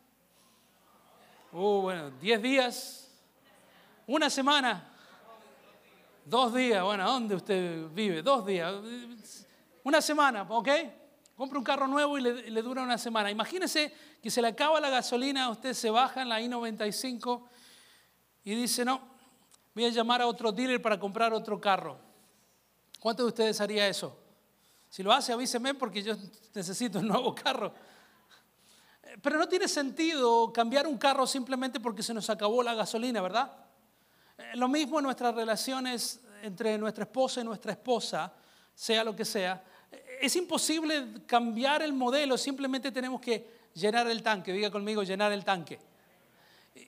Uh, 1.60 1.80
bueno, 1.82 2.12
diez 2.20 2.40
días. 2.40 3.10
Una 4.06 4.30
semana. 4.30 4.88
Dos 6.24 6.54
días, 6.54 6.84
bueno, 6.84 7.04
¿dónde 7.04 7.34
usted 7.34 7.88
vive? 7.88 8.22
Dos 8.22 8.46
días. 8.46 8.72
Una 9.82 10.00
semana, 10.00 10.42
¿ok? 10.42 10.68
Compra 11.36 11.58
un 11.58 11.64
carro 11.64 11.88
nuevo 11.88 12.16
y 12.16 12.20
le, 12.20 12.62
dura 12.62 12.82
una 12.82 12.96
semana. 12.96 13.28
Imagínese 13.28 13.92
que 14.22 14.30
se 14.30 14.40
le 14.40 14.46
acaba 14.46 14.78
la 14.78 14.88
gasolina, 14.88 15.50
usted 15.50 15.72
se 15.72 15.90
baja 15.90 16.22
en 16.22 16.28
la 16.28 16.40
I-95 16.40 17.42
y 18.44 18.54
dice, 18.54 18.84
no, 18.84 19.00
voy 19.74 19.86
a 19.86 19.88
llamar 19.88 20.22
a 20.22 20.28
otro 20.28 20.52
dealer 20.52 20.80
para 20.80 20.96
comprar 20.96 21.32
otro 21.32 21.60
carro. 21.60 21.98
¿Cuántos 23.00 23.24
de 23.24 23.28
ustedes 23.30 23.60
haría 23.60 23.88
eso? 23.88 24.16
Si 24.88 25.02
lo 25.02 25.12
hace, 25.12 25.32
avíseme 25.32 25.74
porque 25.74 26.04
yo 26.04 26.14
necesito 26.54 27.00
un 27.00 27.08
nuevo 27.08 27.34
carro. 27.34 27.74
Pero 29.22 29.38
no 29.38 29.48
tiene 29.48 29.68
sentido 29.68 30.52
cambiar 30.52 30.86
un 30.86 30.98
carro 30.98 31.26
simplemente 31.26 31.80
porque 31.80 32.02
se 32.02 32.14
nos 32.14 32.28
acabó 32.30 32.62
la 32.62 32.74
gasolina, 32.74 33.20
¿verdad? 33.20 33.50
Lo 34.54 34.68
mismo 34.68 34.98
en 34.98 35.04
nuestras 35.04 35.34
relaciones 35.34 36.20
entre 36.42 36.78
nuestra 36.78 37.04
esposa 37.04 37.40
y 37.40 37.44
nuestra 37.44 37.72
esposa, 37.72 38.32
sea 38.74 39.02
lo 39.02 39.14
que 39.16 39.24
sea. 39.24 39.62
Es 40.20 40.36
imposible 40.36 41.24
cambiar 41.26 41.82
el 41.82 41.92
modelo, 41.92 42.38
simplemente 42.38 42.92
tenemos 42.92 43.20
que 43.20 43.58
llenar 43.74 44.08
el 44.08 44.22
tanque. 44.22 44.52
Diga 44.52 44.70
conmigo, 44.70 45.02
llenar 45.02 45.32
el 45.32 45.44
tanque. 45.44 45.78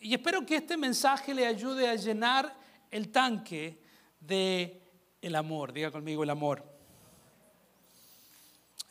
Y 0.00 0.14
espero 0.14 0.46
que 0.46 0.56
este 0.56 0.76
mensaje 0.76 1.34
le 1.34 1.46
ayude 1.46 1.88
a 1.88 1.94
llenar 1.94 2.54
el 2.90 3.10
tanque 3.10 3.82
de 4.20 4.80
el 5.20 5.34
amor. 5.34 5.72
Diga 5.72 5.90
conmigo 5.90 6.22
el 6.22 6.30
amor. 6.30 6.64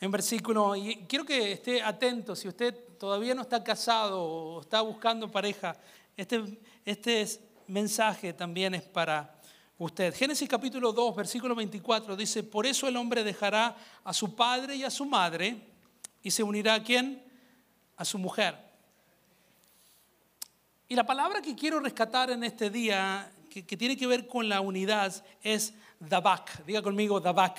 En 0.00 0.10
versículo, 0.10 0.76
y 0.76 1.04
quiero 1.08 1.24
que 1.24 1.52
esté 1.52 1.82
atento, 1.82 2.34
si 2.34 2.48
usted 2.48 2.89
todavía 3.00 3.34
no 3.34 3.40
está 3.40 3.64
casado 3.64 4.22
o 4.22 4.60
está 4.60 4.82
buscando 4.82 5.30
pareja, 5.30 5.74
este, 6.18 6.58
este 6.84 7.22
es 7.22 7.40
mensaje 7.66 8.34
también 8.34 8.74
es 8.74 8.82
para 8.82 9.40
usted. 9.78 10.14
Génesis 10.14 10.46
capítulo 10.46 10.92
2, 10.92 11.16
versículo 11.16 11.54
24 11.54 12.14
dice, 12.14 12.42
por 12.42 12.66
eso 12.66 12.86
el 12.86 12.98
hombre 12.98 13.24
dejará 13.24 13.74
a 14.04 14.12
su 14.12 14.36
padre 14.36 14.76
y 14.76 14.84
a 14.84 14.90
su 14.90 15.06
madre 15.06 15.66
y 16.22 16.30
se 16.30 16.42
unirá 16.42 16.74
a 16.74 16.82
quién? 16.82 17.24
A 17.96 18.04
su 18.04 18.18
mujer. 18.18 18.54
Y 20.86 20.94
la 20.94 21.06
palabra 21.06 21.40
que 21.40 21.56
quiero 21.56 21.80
rescatar 21.80 22.30
en 22.30 22.44
este 22.44 22.68
día, 22.68 23.32
que, 23.48 23.62
tiene 23.62 23.96
que 23.96 24.06
ver 24.06 24.26
con 24.26 24.46
la 24.46 24.60
unidad, 24.60 25.24
es 25.42 25.72
Dabak. 26.00 26.66
Diga 26.66 26.82
conmigo 26.82 27.18
Dabak. 27.18 27.58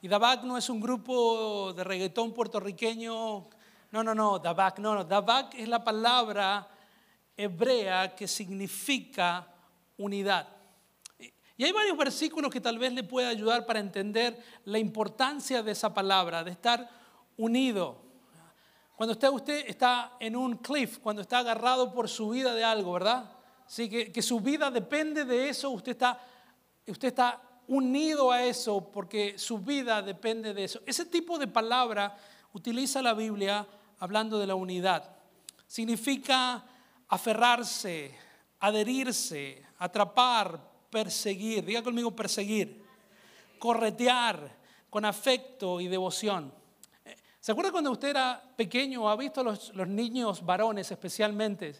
Y 0.00 0.08
Dabak 0.08 0.42
no 0.42 0.58
es 0.58 0.68
un 0.68 0.80
grupo 0.80 1.72
de 1.74 1.84
reggaetón 1.84 2.34
puertorriqueño. 2.34 3.46
No, 3.92 4.02
no, 4.02 4.14
no, 4.14 4.38
Dabak, 4.38 4.78
no, 4.78 4.94
no. 4.94 5.04
Dabak 5.04 5.54
es 5.54 5.68
la 5.68 5.84
palabra 5.84 6.66
hebrea 7.36 8.14
que 8.14 8.26
significa 8.26 9.46
unidad. 9.98 10.48
Y 11.18 11.64
hay 11.64 11.72
varios 11.72 11.98
versículos 11.98 12.50
que 12.50 12.60
tal 12.60 12.78
vez 12.78 12.94
le 12.94 13.04
pueda 13.04 13.28
ayudar 13.28 13.66
para 13.66 13.80
entender 13.80 14.42
la 14.64 14.78
importancia 14.78 15.62
de 15.62 15.72
esa 15.72 15.92
palabra, 15.92 16.42
de 16.42 16.52
estar 16.52 16.88
unido. 17.36 18.00
Cuando 18.96 19.12
usted, 19.12 19.28
usted 19.28 19.64
está 19.68 20.16
en 20.18 20.36
un 20.36 20.56
cliff, 20.56 20.98
cuando 20.98 21.20
está 21.20 21.40
agarrado 21.40 21.92
por 21.92 22.08
su 22.08 22.30
vida 22.30 22.54
de 22.54 22.64
algo, 22.64 22.94
¿verdad? 22.94 23.30
Sí, 23.66 23.90
que, 23.90 24.10
que 24.10 24.22
su 24.22 24.40
vida 24.40 24.70
depende 24.70 25.26
de 25.26 25.50
eso, 25.50 25.68
usted 25.68 25.92
está, 25.92 26.18
usted 26.86 27.08
está 27.08 27.42
unido 27.68 28.32
a 28.32 28.42
eso 28.42 28.90
porque 28.90 29.38
su 29.38 29.58
vida 29.58 30.00
depende 30.00 30.54
de 30.54 30.64
eso. 30.64 30.80
Ese 30.86 31.04
tipo 31.04 31.38
de 31.38 31.46
palabra 31.46 32.16
utiliza 32.54 33.02
la 33.02 33.12
Biblia 33.12 33.66
hablando 34.02 34.40
de 34.40 34.48
la 34.48 34.56
unidad. 34.56 35.14
Significa 35.64 36.64
aferrarse, 37.06 38.12
adherirse, 38.58 39.62
atrapar, 39.78 40.58
perseguir. 40.90 41.64
Diga 41.64 41.84
conmigo 41.84 42.10
perseguir. 42.10 42.82
corretear 43.60 44.58
con 44.90 45.04
afecto 45.04 45.80
y 45.80 45.86
devoción. 45.86 46.52
¿Se 47.38 47.52
acuerda 47.52 47.70
cuando 47.70 47.92
usted 47.92 48.08
era 48.08 48.42
pequeño 48.56 49.08
ha 49.08 49.14
visto 49.14 49.44
los, 49.44 49.72
los 49.72 49.86
niños 49.86 50.44
varones 50.44 50.90
especialmente 50.90 51.76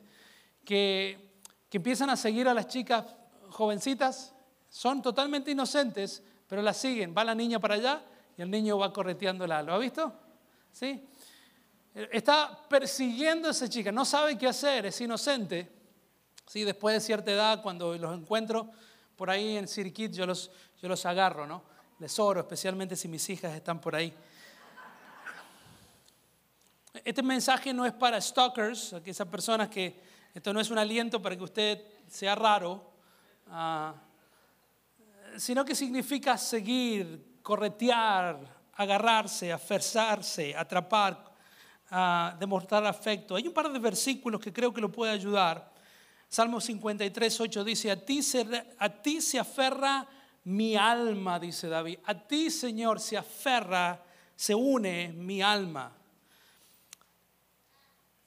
que, 0.64 1.40
que 1.68 1.78
empiezan 1.78 2.08
a 2.10 2.16
seguir 2.16 2.46
a 2.46 2.54
las 2.54 2.68
chicas 2.68 3.04
jovencitas? 3.50 4.32
Son 4.68 5.02
totalmente 5.02 5.50
inocentes, 5.50 6.22
pero 6.46 6.62
las 6.62 6.76
siguen. 6.76 7.12
Va 7.18 7.24
la 7.24 7.34
niña 7.34 7.58
para 7.58 7.74
allá 7.74 8.00
y 8.38 8.42
el 8.42 8.50
niño 8.50 8.78
va 8.78 8.92
correteándola. 8.92 9.60
¿Lo 9.64 9.74
ha 9.74 9.78
visto? 9.78 10.14
¿Sí? 10.70 11.04
Está 11.94 12.58
persiguiendo 12.68 13.48
a 13.48 13.50
esa 13.50 13.68
chica, 13.68 13.92
no 13.92 14.04
sabe 14.04 14.38
qué 14.38 14.46
hacer, 14.46 14.86
es 14.86 15.00
inocente. 15.00 15.70
¿Sí? 16.46 16.64
Después 16.64 16.94
de 16.94 17.00
cierta 17.00 17.30
edad, 17.30 17.62
cuando 17.62 17.96
los 17.96 18.18
encuentro 18.18 18.70
por 19.16 19.30
ahí 19.30 19.56
en 19.56 19.68
Circuit, 19.68 20.12
yo 20.12 20.26
los, 20.26 20.50
yo 20.80 20.88
los 20.88 21.04
agarro, 21.06 21.46
¿no? 21.46 21.62
Les 21.98 22.18
oro, 22.18 22.40
especialmente 22.40 22.96
si 22.96 23.08
mis 23.08 23.28
hijas 23.30 23.54
están 23.54 23.80
por 23.80 23.94
ahí. 23.94 24.12
Este 27.04 27.22
mensaje 27.22 27.72
no 27.72 27.86
es 27.86 27.92
para 27.92 28.20
stalkers, 28.20 28.94
esas 29.04 29.28
personas 29.28 29.68
que 29.68 30.00
esto 30.34 30.52
no 30.52 30.60
es 30.60 30.70
un 30.70 30.78
aliento 30.78 31.20
para 31.20 31.36
que 31.36 31.42
usted 31.42 31.82
sea 32.08 32.34
raro, 32.34 32.92
uh, 33.48 33.92
sino 35.38 35.64
que 35.64 35.74
significa 35.74 36.36
seguir, 36.36 37.38
corretear, 37.42 38.38
agarrarse, 38.74 39.52
aferzarse, 39.52 40.56
atrapar, 40.56 41.31
demostrar 42.38 42.86
afecto. 42.86 43.36
Hay 43.36 43.46
un 43.46 43.52
par 43.52 43.70
de 43.70 43.78
versículos 43.78 44.40
que 44.40 44.52
creo 44.52 44.72
que 44.72 44.80
lo 44.80 44.90
puede 44.90 45.12
ayudar. 45.12 45.70
Salmo 46.28 46.60
53, 46.60 47.40
8 47.40 47.64
dice, 47.64 47.90
a 47.90 47.96
ti, 48.02 48.22
se, 48.22 48.46
a 48.78 48.88
ti 48.88 49.20
se 49.20 49.38
aferra 49.38 50.08
mi 50.44 50.74
alma, 50.76 51.38
dice 51.38 51.68
David. 51.68 51.98
A 52.04 52.14
ti, 52.14 52.50
Señor, 52.50 53.00
se 53.00 53.18
aferra, 53.18 54.02
se 54.34 54.54
une 54.54 55.12
mi 55.12 55.42
alma. 55.42 55.92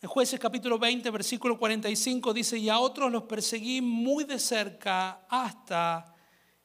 En 0.02 0.10
jueces 0.10 0.40
capítulo 0.40 0.78
20, 0.78 1.10
versículo 1.10 1.58
45 1.58 2.32
dice, 2.32 2.60
y 2.60 2.70
a 2.70 2.78
otros 2.78 3.12
los 3.12 3.24
perseguí 3.24 3.82
muy 3.82 4.24
de 4.24 4.38
cerca 4.38 5.26
hasta 5.28 6.14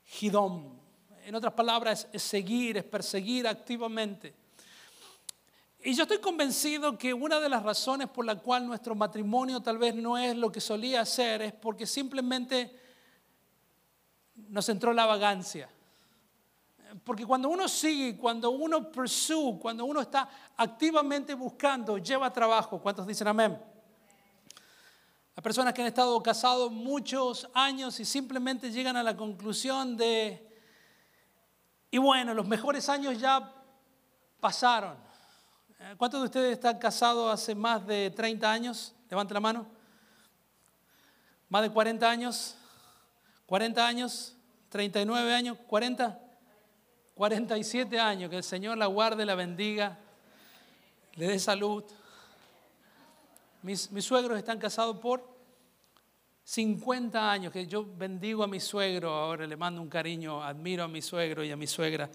Gidón. 0.05 0.79
En 1.25 1.35
otras 1.35 1.55
palabras, 1.55 2.07
es 2.13 2.23
seguir, 2.23 2.77
es 2.77 2.85
perseguir 2.85 3.49
activamente. 3.49 4.35
Y 5.83 5.95
yo 5.95 6.03
estoy 6.03 6.19
convencido 6.19 6.99
que 6.99 7.15
una 7.15 7.41
de 7.41 7.49
las 7.49 7.63
razones 7.63 8.09
por 8.09 8.27
la 8.27 8.37
cual 8.37 8.67
nuestro 8.67 8.95
matrimonio 8.95 9.63
tal 9.63 9.79
vez 9.79 9.95
no 9.95 10.19
es 10.19 10.37
lo 10.37 10.53
que 10.53 10.61
solía 10.61 11.07
ser 11.07 11.41
es 11.41 11.53
porque 11.55 11.87
simplemente 11.87 12.79
nos 14.49 14.69
entró 14.69 14.93
la 14.93 15.07
vagancia. 15.07 15.71
Porque 17.03 17.25
cuando 17.25 17.49
uno 17.49 17.67
sigue, 17.67 18.19
cuando 18.19 18.51
uno 18.51 18.93
pursue, 18.93 19.59
cuando 19.59 19.87
uno 19.87 20.03
está 20.03 20.29
activamente 20.57 21.33
buscando, 21.33 21.97
lleva 21.97 22.31
trabajo. 22.31 22.79
¿Cuántos 22.79 23.07
dicen 23.07 23.29
amén? 23.29 23.59
Las 25.35 25.43
personas 25.43 25.73
que 25.73 25.81
han 25.81 25.89
estado 25.89 26.23
casados 26.23 26.71
muchos 26.71 27.49
años 27.55 27.99
y 28.01 28.05
simplemente 28.05 28.71
llegan 28.71 28.97
a 28.99 29.03
la 29.03 29.17
conclusión 29.17 29.97
de, 29.97 30.47
y 31.91 31.97
bueno, 31.97 32.35
los 32.35 32.47
mejores 32.47 32.87
años 32.91 33.19
ya 33.19 33.51
pasaron. 34.41 35.10
Eh, 35.83 35.95
¿Cuántos 35.97 36.21
de 36.21 36.27
ustedes 36.27 36.53
están 36.53 36.79
casados 36.79 37.33
hace 37.33 37.55
más 37.55 37.87
de 37.87 38.11
30 38.11 38.53
años? 38.53 38.95
Levante 39.09 39.33
la 39.33 39.41
mano. 39.41 39.67
¿Más 41.49 41.63
de 41.63 41.71
40 41.71 42.11
años? 42.11 42.55
¿40 43.49 43.79
años? 43.79 44.37
¿39 44.71 45.33
años? 45.33 45.57
¿40? 45.67 46.19
47 47.15 47.99
años. 47.99 48.29
Que 48.29 48.37
el 48.37 48.45
Señor 48.45 48.77
la 48.77 48.87
guarde, 48.87 49.25
la 49.25 49.35
bendiga, 49.35 49.99
le 51.15 51.29
dé 51.29 51.39
salud. 51.39 51.83
Mis, 53.63 53.91
mis 53.91 54.05
suegros 54.05 54.37
están 54.37 54.59
casados 54.59 54.99
por 54.99 55.27
50 56.45 57.33
años, 57.33 57.53
que 57.53 57.67
yo 57.67 57.87
bendigo 57.97 58.43
a 58.43 58.47
mi 58.47 58.61
suegro, 58.61 59.15
ahora 59.15 59.47
le 59.47 59.57
mando 59.57 59.81
un 59.81 59.89
cariño, 59.89 60.43
admiro 60.43 60.85
a 60.85 60.89
mi 60.89 61.01
suegro 61.01 61.43
y 61.43 61.51
a 61.51 61.57
mi 61.57 61.67
suegra 61.67 62.11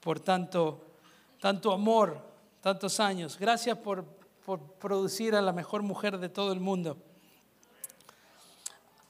por 0.00 0.20
tanto, 0.20 0.98
tanto 1.40 1.72
amor 1.72 2.33
tantos 2.64 2.98
años. 2.98 3.38
Gracias 3.38 3.76
por, 3.76 4.06
producir 4.80 5.34
a 5.34 5.42
la 5.42 5.52
mejor 5.52 5.82
mujer 5.82 6.16
de 6.16 6.30
todo 6.30 6.50
el 6.50 6.60
mundo. 6.60 6.96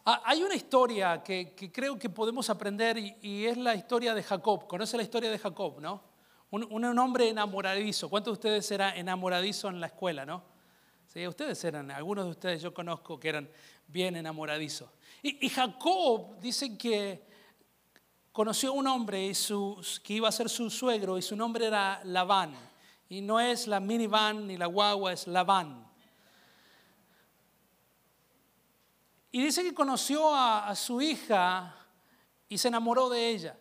Ah, 0.04 0.22
hay 0.24 0.42
una 0.42 0.56
historia 0.56 1.22
que, 1.22 1.54
creo 1.72 1.96
que 1.96 2.10
podemos 2.10 2.50
aprender 2.50 2.98
y, 2.98 3.46
es 3.46 3.56
la 3.56 3.76
historia 3.76 4.12
de 4.12 4.24
Jacob. 4.24 4.66
¿Conoce 4.66 4.96
la 4.96 5.04
historia 5.04 5.30
de 5.30 5.38
Jacob, 5.38 5.80
no? 5.80 6.02
Un, 6.50 6.98
hombre 6.98 7.28
enamoradizo. 7.28 8.10
¿Cuántos 8.10 8.32
de 8.32 8.38
ustedes 8.38 8.68
eran 8.72 8.96
enamoradizo 8.96 9.68
en 9.68 9.80
la 9.80 9.86
escuela, 9.86 10.26
no? 10.26 10.42
Sí, 11.06 11.24
ustedes 11.24 11.62
eran, 11.62 11.92
algunos 11.92 12.24
de 12.24 12.30
ustedes 12.32 12.60
yo 12.60 12.74
conozco 12.74 13.20
que 13.20 13.28
eran 13.28 13.48
bien 13.86 14.16
enamoradizos. 14.16 14.90
Y, 15.22 15.48
Jacob 15.48 16.40
dice 16.40 16.76
que 16.76 17.24
conoció 18.32 18.70
a 18.70 18.72
un 18.72 18.88
hombre 18.88 19.30
que 20.02 20.12
iba 20.12 20.28
a 20.28 20.32
ser 20.32 20.48
su 20.48 20.68
suegro 20.70 21.16
y 21.18 21.22
su 21.22 21.36
nombre 21.36 21.66
era 21.66 22.00
Labán. 22.02 22.73
Y 23.08 23.20
no 23.20 23.38
es 23.40 23.66
la 23.66 23.80
minivan 23.80 24.46
ni 24.46 24.56
la 24.56 24.66
guagua, 24.66 25.12
es 25.12 25.26
la 25.26 25.44
van. 25.44 25.84
Y 29.34 29.42
dice 29.42 29.64
que 29.64 29.74
conoció 29.74 30.32
a, 30.32 30.72
su 30.76 31.00
hija 31.00 31.74
y 32.48 32.56
se 32.56 32.68
enamoró 32.68 33.08
de 33.08 33.30
ella. 33.30 33.58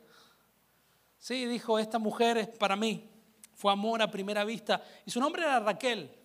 Sí, 1.17 1.47
dijo, 1.47 1.79
esta 1.79 1.97
mujer 1.97 2.37
es 2.37 2.47
para 2.47 2.75
mí. 2.75 3.09
Fue 3.55 3.71
amor 3.71 3.99
a 4.03 4.11
primera 4.11 4.45
vista. 4.45 4.83
Y 5.03 5.09
su 5.09 5.19
nombre 5.19 5.41
era 5.41 5.59
Raquel. 5.59 6.15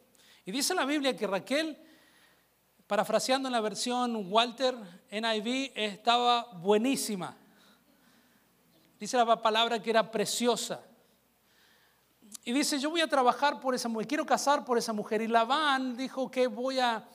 Y 0.45 0.53
dice 0.53 0.75
la 0.75 0.85
Biblia 0.85 1.17
que 1.17 1.27
Raquel, 1.27 1.79
parafraseando 2.87 3.49
en 3.49 3.53
la 3.53 3.63
versión 3.63 4.31
Walter 4.31 4.75
NIV, 5.11 5.73
estaba 5.75 6.53
buenísima. 6.53 7.35
Dice 9.01 9.17
la 9.17 9.41
palabra 9.41 9.81
que 9.81 9.89
era 9.89 10.11
preciosa. 10.11 10.85
Y 12.45 12.53
dice, 12.53 12.79
yo 12.79 12.91
voy 12.91 13.01
a 13.01 13.07
trabajar 13.07 13.61
por 13.61 13.75
esa 13.75 13.89
mujer, 13.89 14.09
quiero 14.09 14.27
casar 14.27 14.65
por 14.65 14.79
esa 14.79 14.93
mujer. 14.93 15.21
Y 15.21 15.29
Labán 15.29 15.97
dijo 15.97 16.31
que 16.31 16.47
voy 16.47 16.79
a, 16.79 17.07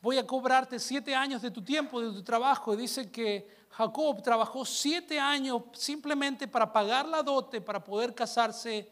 voy 0.00 0.18
a 0.18 0.26
cobrarte 0.26 0.78
siete 0.78 1.14
años 1.14 1.42
de 1.42 1.50
tu 1.50 1.62
tiempo, 1.62 2.00
de 2.00 2.12
tu 2.12 2.22
trabajo. 2.22 2.74
Y 2.74 2.76
dice 2.76 3.10
que 3.10 3.48
Jacob 3.70 4.22
trabajó 4.22 4.64
siete 4.64 5.18
años 5.18 5.62
simplemente 5.72 6.48
para 6.48 6.72
pagar 6.72 7.06
la 7.06 7.22
dote, 7.22 7.60
para 7.60 7.82
poder 7.82 8.14
casarse 8.14 8.90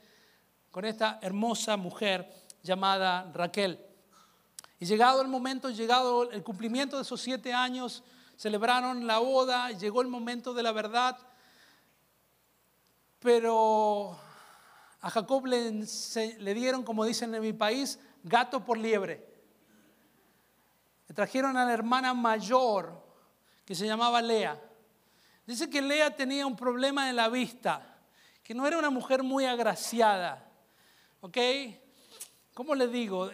con 0.71 0.85
esta 0.85 1.19
hermosa 1.23 1.77
mujer 1.77 2.29
llamada 2.63 3.31
Raquel. 3.33 3.79
Y 4.81 4.87
llegado 4.87 5.23
el 5.23 5.29
momento, 5.29 5.71
llegado 5.71 6.31
el 6.31 6.43
cumplimiento 6.43 6.97
de 6.97 7.03
esos 7.03 7.21
siete 7.21 7.53
años, 7.53 8.03
celebraron 8.37 9.07
la 9.07 9.19
boda, 9.19 9.71
llegó 9.71 10.03
el 10.03 10.09
momento 10.09 10.53
de 10.53 10.63
la 10.63 10.73
verdad, 10.73 11.17
pero 13.21 14.19
a 15.05 15.11
Jacob 15.11 15.45
le, 15.45 16.55
dieron, 16.55 16.83
como 16.83 17.05
dicen 17.05 17.35
en 17.35 17.43
mi 17.43 17.53
país, 17.53 17.99
gato 18.23 18.65
por 18.65 18.79
liebre. 18.79 19.23
Le 21.07 21.15
trajeron 21.15 21.59
a 21.59 21.67
la 21.67 21.75
hermana 21.75 22.15
mayor 22.15 23.05
que 23.67 23.75
se 23.75 23.85
llamaba 23.85 24.23
Lea. 24.23 24.59
Dice 25.47 25.69
que 25.69 25.83
Lea 25.83 26.17
tenía 26.17 26.47
un 26.47 26.57
problema 26.57 27.11
en 27.11 27.17
la 27.17 27.29
vista, 27.29 27.99
que 28.43 28.55
no 28.55 28.67
era 28.67 28.79
una 28.79 28.89
mujer 28.89 29.23
muy 29.23 29.45
agraciada. 29.45 30.51
¿Ok? 31.21 31.37
¿Cómo 32.55 32.75
le 32.75 32.89
digo? 32.89 33.31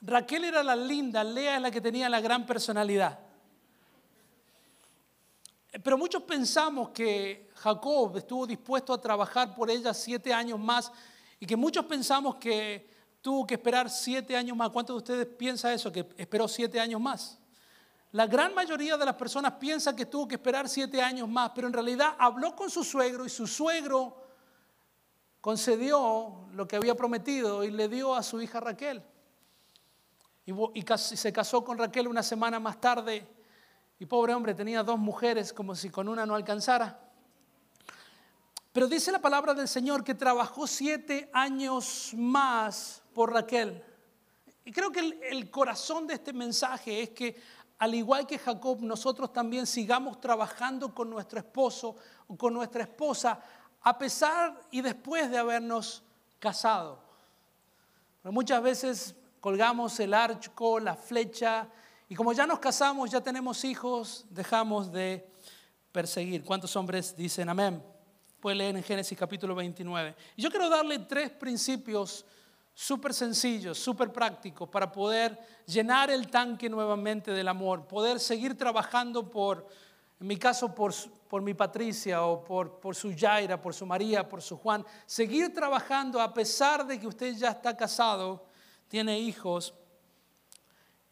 Raquel 0.00 0.46
era 0.46 0.64
la 0.64 0.74
linda, 0.74 1.22
Lea 1.22 1.54
es 1.54 1.62
la 1.62 1.70
que 1.70 1.80
tenía 1.80 2.08
la 2.08 2.20
gran 2.20 2.44
personalidad. 2.44 3.20
Pero 5.80 5.96
muchos 5.96 6.24
pensamos 6.24 6.88
que 6.88 7.45
Jacob 7.56 8.16
estuvo 8.16 8.46
dispuesto 8.46 8.92
a 8.92 9.00
trabajar 9.00 9.54
por 9.54 9.70
ella 9.70 9.94
siete 9.94 10.32
años 10.32 10.58
más 10.58 10.92
y 11.40 11.46
que 11.46 11.56
muchos 11.56 11.84
pensamos 11.86 12.36
que 12.36 12.88
tuvo 13.20 13.46
que 13.46 13.54
esperar 13.54 13.90
siete 13.90 14.36
años 14.36 14.56
más. 14.56 14.70
¿Cuántos 14.70 14.94
de 14.94 14.98
ustedes 14.98 15.26
piensan 15.36 15.72
eso, 15.72 15.90
que 15.90 16.06
esperó 16.16 16.46
siete 16.46 16.78
años 16.78 17.00
más? 17.00 17.38
La 18.12 18.26
gran 18.26 18.54
mayoría 18.54 18.96
de 18.96 19.04
las 19.04 19.14
personas 19.14 19.54
piensa 19.54 19.96
que 19.96 20.06
tuvo 20.06 20.28
que 20.28 20.36
esperar 20.36 20.68
siete 20.68 21.02
años 21.02 21.28
más, 21.28 21.50
pero 21.54 21.66
en 21.66 21.72
realidad 21.72 22.14
habló 22.18 22.54
con 22.54 22.70
su 22.70 22.84
suegro 22.84 23.26
y 23.26 23.28
su 23.28 23.46
suegro 23.46 24.22
concedió 25.40 26.48
lo 26.52 26.68
que 26.68 26.76
había 26.76 26.94
prometido 26.94 27.64
y 27.64 27.70
le 27.70 27.88
dio 27.88 28.14
a 28.14 28.22
su 28.22 28.40
hija 28.40 28.60
Raquel. 28.60 29.02
Y, 30.44 30.84
se 30.96 31.32
casó 31.32 31.64
con 31.64 31.78
Raquel 31.78 32.06
una 32.06 32.22
semana 32.22 32.60
más 32.60 32.80
tarde 32.80 33.26
y 33.98 34.06
pobre 34.06 34.34
hombre 34.34 34.54
tenía 34.54 34.82
dos 34.82 34.98
mujeres 34.98 35.52
como 35.52 35.74
si 35.74 35.90
con 35.90 36.08
una 36.08 36.24
no 36.24 36.34
alcanzara. 36.34 37.05
Pero 38.76 38.88
dice 38.88 39.10
la 39.10 39.22
palabra 39.22 39.54
del 39.54 39.68
Señor 39.68 40.04
que 40.04 40.14
trabajó 40.14 40.66
siete 40.66 41.30
años 41.32 42.10
más 42.14 43.00
por 43.14 43.32
Raquel. 43.32 43.82
Y 44.66 44.70
creo 44.70 44.92
que 44.92 45.18
el, 45.30 45.50
corazón 45.50 46.06
de 46.06 46.12
este 46.12 46.34
mensaje 46.34 47.04
es 47.04 47.08
que 47.08 47.40
al 47.78 47.94
igual 47.94 48.26
que 48.26 48.38
Jacob, 48.38 48.82
nosotros 48.82 49.32
también 49.32 49.66
sigamos 49.66 50.20
trabajando 50.20 50.94
con 50.94 51.08
nuestro 51.08 51.38
esposo 51.38 51.96
o 52.28 52.36
con 52.36 52.52
nuestra 52.52 52.82
esposa 52.82 53.40
a 53.80 53.96
pesar 53.96 54.60
y 54.70 54.82
después 54.82 55.30
de 55.30 55.38
habernos 55.38 56.02
casado. 56.38 57.02
Pero 58.22 58.30
muchas 58.30 58.62
veces 58.62 59.14
colgamos 59.40 59.98
el 60.00 60.12
arco, 60.12 60.80
la 60.80 60.96
flecha, 60.96 61.66
y 62.10 62.14
como 62.14 62.34
ya 62.34 62.46
nos 62.46 62.58
casamos, 62.58 63.10
ya 63.10 63.22
tenemos 63.22 63.64
hijos, 63.64 64.26
dejamos 64.28 64.92
de 64.92 65.26
perseguir. 65.92 66.44
¿Cuántos 66.44 66.76
hombres 66.76 67.16
dicen 67.16 67.48
amén? 67.48 67.95
Puede 68.46 68.58
leer 68.58 68.76
en 68.76 68.84
Génesis 68.84 69.18
capítulo 69.18 69.56
29. 69.56 70.14
Y 70.36 70.42
yo 70.42 70.50
quiero 70.50 70.68
darle 70.68 71.00
tres 71.00 71.30
principios 71.30 72.24
súper 72.72 73.12
sencillos, 73.12 73.76
súper 73.76 74.12
prácticos 74.12 74.68
para 74.68 74.92
poder 74.92 75.36
llenar 75.66 76.12
el 76.12 76.28
tanque 76.28 76.70
nuevamente 76.70 77.32
del 77.32 77.48
amor, 77.48 77.88
poder 77.88 78.20
seguir 78.20 78.56
trabajando 78.56 79.28
por, 79.28 79.66
en 80.20 80.28
mi 80.28 80.36
caso, 80.36 80.72
por, 80.72 80.94
por 81.28 81.42
mi 81.42 81.54
Patricia 81.54 82.22
o 82.22 82.44
por, 82.44 82.78
por 82.78 82.94
su 82.94 83.10
Yaira, 83.10 83.60
por 83.60 83.74
su 83.74 83.84
María, 83.84 84.28
por 84.28 84.40
su 84.40 84.56
Juan, 84.58 84.86
seguir 85.06 85.52
trabajando 85.52 86.20
a 86.20 86.32
pesar 86.32 86.86
de 86.86 87.00
que 87.00 87.08
usted 87.08 87.34
ya 87.34 87.48
está 87.48 87.76
casado, 87.76 88.46
tiene 88.86 89.18
hijos 89.18 89.74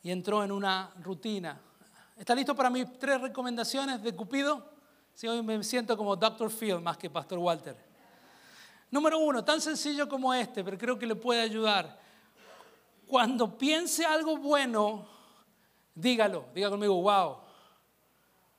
y 0.04 0.12
entró 0.12 0.44
en 0.44 0.52
una 0.52 0.94
rutina. 1.02 1.60
¿Está 2.16 2.32
listo 2.32 2.54
para 2.54 2.70
mis 2.70 2.96
tres 2.96 3.20
recomendaciones 3.20 4.00
de 4.04 4.14
Cupido? 4.14 4.73
Sí, 5.14 5.28
hoy 5.28 5.42
me 5.42 5.62
siento 5.62 5.96
como 5.96 6.16
Dr. 6.16 6.50
Phil 6.50 6.80
más 6.80 6.98
que 6.98 7.08
Pastor 7.08 7.38
Walter. 7.38 7.76
Número 8.90 9.18
uno, 9.18 9.44
tan 9.44 9.60
sencillo 9.60 10.08
como 10.08 10.34
este, 10.34 10.64
pero 10.64 10.76
creo 10.76 10.98
que 10.98 11.06
le 11.06 11.14
puede 11.14 11.40
ayudar. 11.40 12.00
Cuando 13.06 13.56
piense 13.56 14.04
algo 14.04 14.36
bueno, 14.36 15.06
dígalo, 15.94 16.46
diga 16.52 16.68
conmigo, 16.68 17.00
wow. 17.00 17.38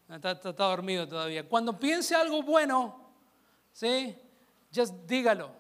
Está, 0.10 0.34
dormido 0.54 1.06
todavía. 1.06 1.48
Cuando 1.48 1.78
piense 1.78 2.16
algo 2.16 2.42
bueno, 2.42 3.12
¿sí? 3.74 4.16
Just 4.74 4.94
dígalo. 5.06 5.52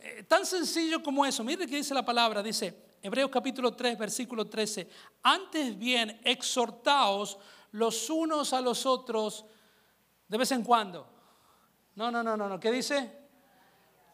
Eh, 0.00 0.24
tan 0.24 0.44
sencillo 0.44 1.02
como 1.02 1.24
eso. 1.24 1.44
Mire 1.44 1.68
qué 1.68 1.76
dice 1.76 1.94
la 1.94 2.04
palabra. 2.04 2.42
Dice, 2.42 2.96
Hebreos 3.00 3.30
capítulo 3.30 3.74
3, 3.74 3.96
versículo 3.96 4.46
13. 4.46 4.88
Antes 5.22 5.78
bien, 5.78 6.20
exhortaos 6.24 7.38
los 7.70 8.10
unos 8.10 8.52
a 8.52 8.60
los 8.60 8.86
otros 8.86 9.44
de 10.28 10.38
vez 10.38 10.50
en 10.52 10.62
cuando. 10.62 11.06
No, 11.96 12.10
no, 12.10 12.22
no, 12.22 12.36
no, 12.36 12.48
no. 12.48 12.58
¿Qué 12.58 12.70
dice? 12.70 13.24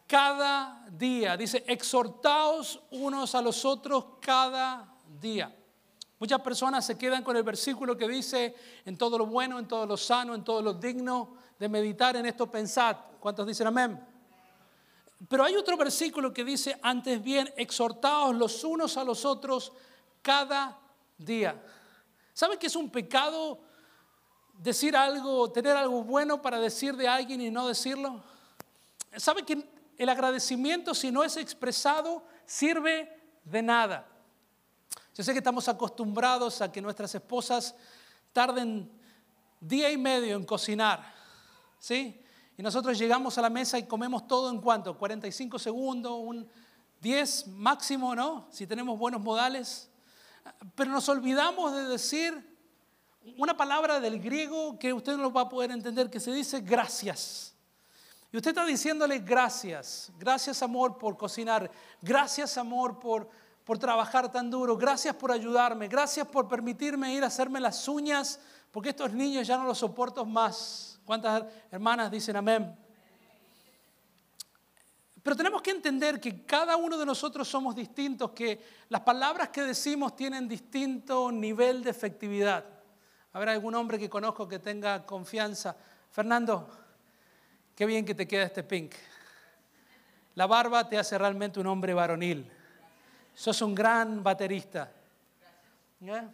Cada 0.06 0.86
día. 0.90 1.36
Dice, 1.36 1.64
exhortaos 1.66 2.80
unos 2.90 3.34
a 3.34 3.42
los 3.42 3.64
otros 3.64 4.04
cada 4.20 4.94
día. 5.20 5.56
Muchas 6.18 6.40
personas 6.42 6.84
se 6.84 6.98
quedan 6.98 7.22
con 7.22 7.36
el 7.36 7.42
versículo 7.42 7.96
que 7.96 8.06
dice, 8.06 8.54
en 8.84 8.98
todo 8.98 9.16
lo 9.16 9.26
bueno, 9.26 9.58
en 9.58 9.66
todo 9.66 9.86
lo 9.86 9.96
sano, 9.96 10.34
en 10.34 10.44
todo 10.44 10.60
lo 10.60 10.74
digno, 10.74 11.34
de 11.58 11.68
meditar 11.68 12.16
en 12.16 12.26
esto, 12.26 12.50
pensad. 12.50 12.96
¿Cuántos 13.18 13.46
dicen 13.46 13.66
amén? 13.66 13.98
Pero 15.28 15.44
hay 15.44 15.56
otro 15.56 15.76
versículo 15.76 16.32
que 16.32 16.44
dice, 16.44 16.78
antes 16.82 17.22
bien, 17.22 17.52
exhortaos 17.56 18.34
los 18.34 18.64
unos 18.64 18.96
a 18.96 19.04
los 19.04 19.24
otros 19.24 19.72
cada 20.22 20.78
día. 21.16 21.62
¿Saben 22.32 22.58
que 22.58 22.66
es 22.66 22.76
un 22.76 22.90
pecado 22.90 23.60
decir 24.62 24.94
algo, 24.94 25.50
tener 25.50 25.76
algo 25.76 26.04
bueno 26.04 26.42
para 26.42 26.58
decir 26.58 26.94
de 26.96 27.08
alguien 27.08 27.40
y 27.40 27.50
no 27.50 27.66
decirlo? 27.66 28.22
¿Sabe 29.16 29.44
que 29.44 29.66
el 29.96 30.08
agradecimiento, 30.08 30.94
si 30.94 31.10
no 31.10 31.24
es 31.24 31.36
expresado, 31.36 32.22
sirve 32.46 33.10
de 33.44 33.62
nada? 33.62 34.06
Yo 35.14 35.24
sé 35.24 35.32
que 35.32 35.38
estamos 35.38 35.68
acostumbrados 35.68 36.60
a 36.60 36.70
que 36.70 36.80
nuestras 36.80 37.14
esposas 37.14 37.74
tarden 38.32 38.90
día 39.60 39.90
y 39.90 39.96
medio 39.96 40.36
en 40.36 40.44
cocinar, 40.44 41.12
¿sí? 41.78 42.22
Y 42.56 42.62
nosotros 42.62 42.98
llegamos 42.98 43.36
a 43.38 43.42
la 43.42 43.50
mesa 43.50 43.78
y 43.78 43.86
comemos 43.86 44.26
todo 44.28 44.50
en 44.50 44.60
cuanto, 44.60 44.96
45 44.96 45.58
segundos, 45.58 46.12
un 46.14 46.46
10 47.00 47.48
máximo, 47.48 48.14
¿no? 48.14 48.46
Si 48.50 48.66
tenemos 48.66 48.98
buenos 48.98 49.22
modales. 49.22 49.88
Pero 50.74 50.90
nos 50.90 51.08
olvidamos 51.08 51.74
de 51.74 51.84
decir 51.84 52.49
una 53.38 53.56
palabra 53.56 54.00
del 54.00 54.20
griego 54.20 54.78
que 54.78 54.92
usted 54.92 55.16
no 55.16 55.32
va 55.32 55.42
a 55.42 55.48
poder 55.48 55.70
entender, 55.70 56.10
que 56.10 56.20
se 56.20 56.32
dice 56.32 56.60
gracias. 56.60 57.54
Y 58.32 58.36
usted 58.36 58.50
está 58.50 58.64
diciéndole 58.64 59.18
gracias, 59.18 60.12
gracias 60.18 60.62
amor 60.62 60.98
por 60.98 61.16
cocinar, 61.16 61.70
gracias 62.00 62.56
amor 62.56 63.00
por, 63.00 63.28
por 63.64 63.78
trabajar 63.78 64.30
tan 64.30 64.50
duro, 64.50 64.76
gracias 64.76 65.16
por 65.16 65.32
ayudarme, 65.32 65.88
gracias 65.88 66.26
por 66.28 66.46
permitirme 66.46 67.12
ir 67.12 67.24
a 67.24 67.26
hacerme 67.26 67.58
las 67.58 67.88
uñas, 67.88 68.38
porque 68.70 68.90
estos 68.90 69.12
niños 69.12 69.46
ya 69.46 69.56
no 69.56 69.64
los 69.64 69.78
soporto 69.78 70.24
más. 70.24 71.00
¿Cuántas 71.04 71.44
hermanas 71.72 72.10
dicen 72.10 72.36
amén? 72.36 72.76
Pero 75.22 75.36
tenemos 75.36 75.60
que 75.60 75.70
entender 75.70 76.20
que 76.20 76.44
cada 76.46 76.76
uno 76.76 76.96
de 76.96 77.04
nosotros 77.04 77.46
somos 77.46 77.74
distintos, 77.74 78.30
que 78.30 78.60
las 78.88 79.02
palabras 79.02 79.50
que 79.50 79.62
decimos 79.62 80.16
tienen 80.16 80.48
distinto 80.48 81.30
nivel 81.30 81.82
de 81.82 81.90
efectividad. 81.90 82.64
Habrá 83.32 83.52
algún 83.52 83.74
hombre 83.76 83.98
que 83.98 84.10
conozco 84.10 84.48
que 84.48 84.58
tenga 84.58 85.06
confianza. 85.06 85.76
Fernando, 86.10 86.68
qué 87.76 87.86
bien 87.86 88.04
que 88.04 88.14
te 88.14 88.26
queda 88.26 88.42
este 88.44 88.64
pink. 88.64 88.92
La 90.34 90.46
barba 90.46 90.88
te 90.88 90.98
hace 90.98 91.16
realmente 91.16 91.60
un 91.60 91.68
hombre 91.68 91.94
varonil. 91.94 92.50
Sos 93.32 93.62
un 93.62 93.72
gran 93.72 94.22
baterista. 94.24 94.90
Eh, 96.00 96.28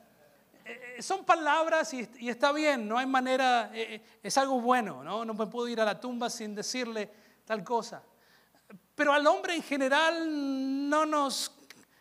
eh, 0.65 1.03
son 1.03 1.25
palabras 1.25 1.93
y, 1.93 2.29
está 2.29 2.53
bien, 2.53 2.89
no 2.89 2.97
hay 2.97 3.07
manera, 3.07 3.71
eh, 3.75 4.01
es 4.23 4.39
algo 4.39 4.61
bueno, 4.61 5.05
¿no? 5.05 5.25
No 5.25 5.35
me 5.35 5.47
puedo 5.47 5.69
ir 5.69 5.81
a 5.81 5.85
la 5.85 6.01
tumba 6.01 6.31
sin 6.31 6.55
decirle 6.55 7.11
tal 7.45 7.63
cosa. 7.63 8.03
Pero 8.95 9.13
al 9.13 9.27
hombre 9.27 9.55
en 9.55 9.63
general 9.63 10.89
no 10.89 11.05
nos, 11.05 11.53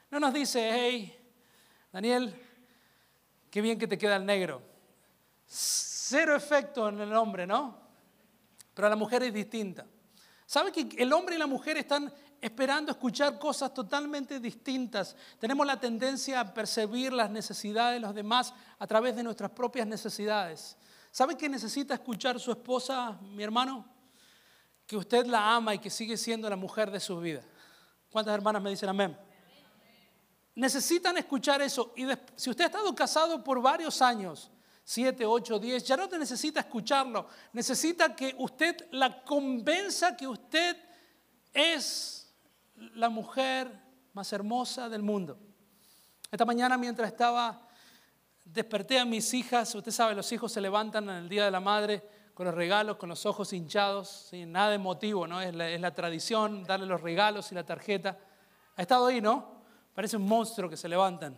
no 0.09 0.21
nos 0.21 0.33
dice, 0.33 0.69
hey, 0.71 1.19
Daniel, 1.91 2.33
qué 3.51 3.59
bien 3.59 3.77
que 3.77 3.87
te 3.87 3.97
queda 3.97 4.15
el 4.15 4.25
negro 4.25 4.74
cero 5.45 6.35
efecto 6.35 6.89
en 6.89 6.99
el 7.01 7.13
hombre, 7.13 7.45
¿no? 7.47 7.79
Pero 8.73 8.89
la 8.89 8.95
mujer 8.95 9.23
es 9.23 9.33
distinta. 9.33 9.85
¿Sabe 10.45 10.71
que 10.71 10.87
el 11.01 11.11
hombre 11.13 11.35
y 11.35 11.39
la 11.39 11.47
mujer 11.47 11.77
están 11.77 12.13
esperando 12.39 12.91
escuchar 12.91 13.39
cosas 13.39 13.73
totalmente 13.73 14.39
distintas? 14.39 15.15
Tenemos 15.39 15.65
la 15.65 15.79
tendencia 15.79 16.39
a 16.39 16.53
percibir 16.53 17.11
las 17.13 17.29
necesidades 17.31 17.95
de 17.95 18.05
los 18.05 18.13
demás 18.13 18.53
a 18.77 18.85
través 18.85 19.15
de 19.15 19.23
nuestras 19.23 19.51
propias 19.51 19.87
necesidades. 19.87 20.77
¿Sabe 21.11 21.35
que 21.35 21.49
necesita 21.49 21.93
escuchar 21.93 22.39
su 22.39 22.51
esposa, 22.51 23.17
mi 23.21 23.41
hermano? 23.41 23.85
Que 24.85 24.97
usted 24.97 25.25
la 25.25 25.55
ama 25.55 25.73
y 25.73 25.79
que 25.79 25.89
sigue 25.89 26.17
siendo 26.17 26.49
la 26.49 26.55
mujer 26.55 26.91
de 26.91 26.99
su 26.99 27.19
vida. 27.19 27.41
¿Cuántas 28.11 28.35
hermanas 28.35 28.61
me 28.61 28.69
dicen 28.69 28.89
amén? 28.89 29.17
Necesitan 30.53 31.17
escuchar 31.17 31.61
eso. 31.61 31.93
Y 31.95 32.05
si 32.35 32.49
usted 32.49 32.65
ha 32.65 32.67
estado 32.67 32.93
casado 32.93 33.43
por 33.43 33.61
varios 33.61 34.01
años, 34.01 34.51
7, 34.87 35.25
8, 35.25 35.59
10, 35.59 35.83
ya 35.83 35.97
no 35.97 36.07
te 36.07 36.19
necesita 36.19 36.59
escucharlo, 36.59 37.27
necesita 37.53 38.15
que 38.15 38.35
usted 38.37 38.87
la 38.91 39.23
convenza 39.23 40.15
que 40.15 40.27
usted 40.27 40.77
es 41.51 42.31
la 42.93 43.09
mujer 43.09 43.81
más 44.13 44.31
hermosa 44.31 44.87
del 44.87 45.01
mundo. 45.01 45.39
Esta 46.29 46.45
mañana 46.45 46.77
mientras 46.77 47.07
estaba, 47.09 47.67
desperté 48.43 48.99
a 48.99 49.05
mis 49.05 49.33
hijas, 49.33 49.73
usted 49.73 49.91
sabe, 49.91 50.13
los 50.13 50.31
hijos 50.31 50.51
se 50.51 50.61
levantan 50.61 51.09
en 51.09 51.15
el 51.15 51.29
Día 51.29 51.45
de 51.45 51.51
la 51.51 51.59
Madre 51.59 52.07
con 52.35 52.45
los 52.45 52.53
regalos, 52.53 52.97
con 52.97 53.09
los 53.09 53.25
ojos 53.25 53.53
hinchados, 53.53 54.27
sin 54.29 54.51
nada 54.51 54.75
emotivo, 54.75 55.25
¿no? 55.25 55.41
Es 55.41 55.55
la 55.55 55.95
tradición, 55.95 56.63
darle 56.63 56.85
los 56.85 57.01
regalos 57.01 57.51
y 57.51 57.55
la 57.55 57.65
tarjeta. 57.65 58.19
Ha 58.75 58.81
estado 58.83 59.07
ahí, 59.07 59.19
¿no? 59.19 59.63
Parece 59.95 60.17
un 60.17 60.27
monstruo 60.27 60.69
que 60.69 60.77
se 60.77 60.87
levantan. 60.87 61.35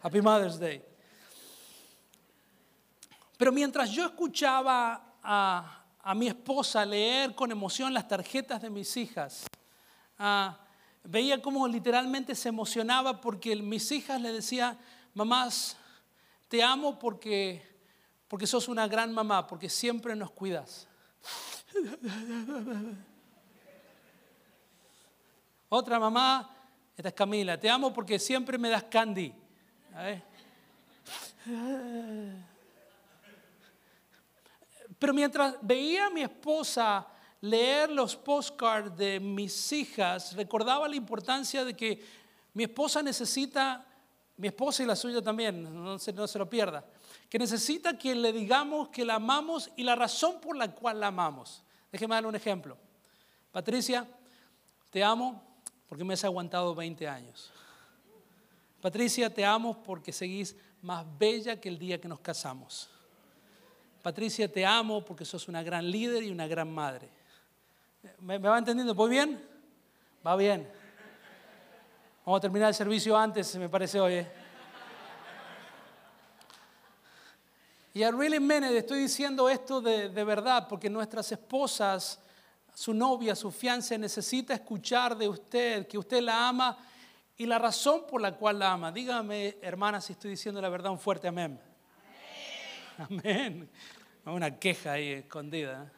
Happy 0.00 0.20
Mother's 0.20 0.60
Day. 0.60 0.84
Pero 3.38 3.52
mientras 3.52 3.90
yo 3.92 4.04
escuchaba 4.04 5.14
a, 5.22 5.84
mi 6.16 6.26
esposa 6.26 6.84
leer 6.84 7.34
con 7.34 7.52
emoción 7.52 7.94
las 7.94 8.08
tarjetas 8.08 8.60
de 8.60 8.68
mis 8.68 8.96
hijas, 8.96 9.46
ah, 10.18 10.58
veía 11.04 11.40
cómo 11.40 11.68
literalmente 11.68 12.34
se 12.34 12.48
emocionaba 12.48 13.20
porque 13.20 13.54
mis 13.54 13.92
hijas 13.92 14.20
le 14.20 14.32
decían, 14.32 14.76
mamás, 15.14 15.76
te 16.48 16.64
amo 16.64 16.98
porque, 16.98 17.62
porque 18.26 18.48
sos 18.48 18.66
una 18.66 18.88
gran 18.88 19.12
mamá, 19.12 19.46
porque 19.46 19.68
siempre 19.68 20.16
nos 20.16 20.32
cuidas. 20.32 20.88
Otra 25.68 26.00
mamá, 26.00 26.50
esta 26.96 27.10
es 27.10 27.14
Camila, 27.14 27.60
te 27.60 27.70
amo 27.70 27.92
porque 27.92 28.18
siempre 28.18 28.58
me 28.58 28.68
das 28.68 28.82
candy. 28.84 29.32
Pero 34.98 35.14
mientras 35.14 35.56
veía 35.62 36.06
a 36.06 36.10
mi 36.10 36.22
esposa 36.22 37.06
leer 37.40 37.90
los 37.90 38.16
postcards 38.16 38.96
de 38.96 39.20
mis 39.20 39.72
hijas, 39.72 40.34
recordaba 40.34 40.88
la 40.88 40.96
importancia 40.96 41.64
de 41.64 41.74
que 41.74 42.04
mi 42.54 42.64
esposa 42.64 43.02
necesita, 43.02 43.86
mi 44.36 44.48
esposa 44.48 44.82
y 44.82 44.86
la 44.86 44.96
suya 44.96 45.22
también, 45.22 45.62
no 45.84 45.98
se, 45.98 46.12
lo 46.12 46.50
pierda, 46.50 46.84
que 47.28 47.38
necesita 47.38 47.96
que 47.96 48.14
le 48.14 48.32
digamos 48.32 48.88
que 48.88 49.04
la 49.04 49.14
amamos 49.14 49.70
y 49.76 49.84
la 49.84 49.94
razón 49.94 50.40
por 50.40 50.56
la 50.56 50.74
cual 50.74 50.98
la 50.98 51.08
amamos. 51.08 51.62
Déjeme 51.92 52.16
darle 52.16 52.28
un 52.28 52.36
ejemplo. 52.36 52.76
Patricia, 53.52 54.06
te 54.90 55.04
amo 55.04 55.42
porque 55.88 56.04
me 56.04 56.14
has 56.14 56.24
aguantado 56.24 56.74
20 56.74 57.06
años. 57.06 57.52
Patricia, 58.80 59.32
te 59.32 59.44
amo 59.44 59.82
porque 59.82 60.12
seguís 60.12 60.56
más 60.82 61.04
bella 61.18 61.60
que 61.60 61.68
el 61.68 61.78
día 61.78 62.00
que 62.00 62.08
nos 62.08 62.20
casamos. 62.20 62.90
Patricia, 64.02 64.50
te 64.50 64.64
amo 64.64 65.04
porque 65.04 65.24
sos 65.24 65.48
una 65.48 65.62
gran 65.62 65.90
líder 65.90 66.22
y 66.22 66.30
una 66.30 66.46
gran 66.46 66.72
madre. 66.72 67.08
¿Me, 68.20 68.38
va 68.38 68.58
entendiendo? 68.58 68.94
¿Voy 68.94 69.10
bien? 69.10 69.42
Va 70.26 70.36
bien. 70.36 70.70
Vamos 72.24 72.38
a 72.38 72.40
terminar 72.40 72.68
el 72.68 72.74
servicio 72.74 73.16
antes, 73.16 73.56
me 73.56 73.68
parece 73.68 74.00
hoy. 74.00 74.14
¿eh? 74.14 74.32
Y 77.94 78.02
a 78.02 78.10
really 78.10 78.38
mean 78.38 78.64
estoy 78.64 79.00
diciendo 79.00 79.48
esto 79.48 79.80
de, 79.80 80.10
de 80.10 80.24
verdad, 80.24 80.68
porque 80.68 80.88
nuestras 80.88 81.32
esposas, 81.32 82.20
su 82.74 82.94
novia, 82.94 83.34
su 83.34 83.50
fianza 83.50 83.98
necesita 83.98 84.54
escuchar 84.54 85.16
de 85.16 85.28
usted 85.28 85.88
que 85.88 85.98
usted 85.98 86.20
la 86.22 86.48
ama 86.48 86.78
y 87.36 87.46
la 87.46 87.58
razón 87.58 88.02
por 88.08 88.20
la 88.20 88.32
cual 88.36 88.58
la 88.58 88.72
ama. 88.72 88.92
Dígame, 88.92 89.56
hermana, 89.62 90.00
si 90.00 90.12
estoy 90.12 90.30
diciendo 90.30 90.60
la 90.60 90.68
verdad, 90.68 90.92
un 90.92 90.98
fuerte 90.98 91.26
amén. 91.26 91.58
Amén. 92.98 93.68
Una 94.24 94.58
queja 94.58 94.92
ahí 94.92 95.12
escondida. 95.12 95.90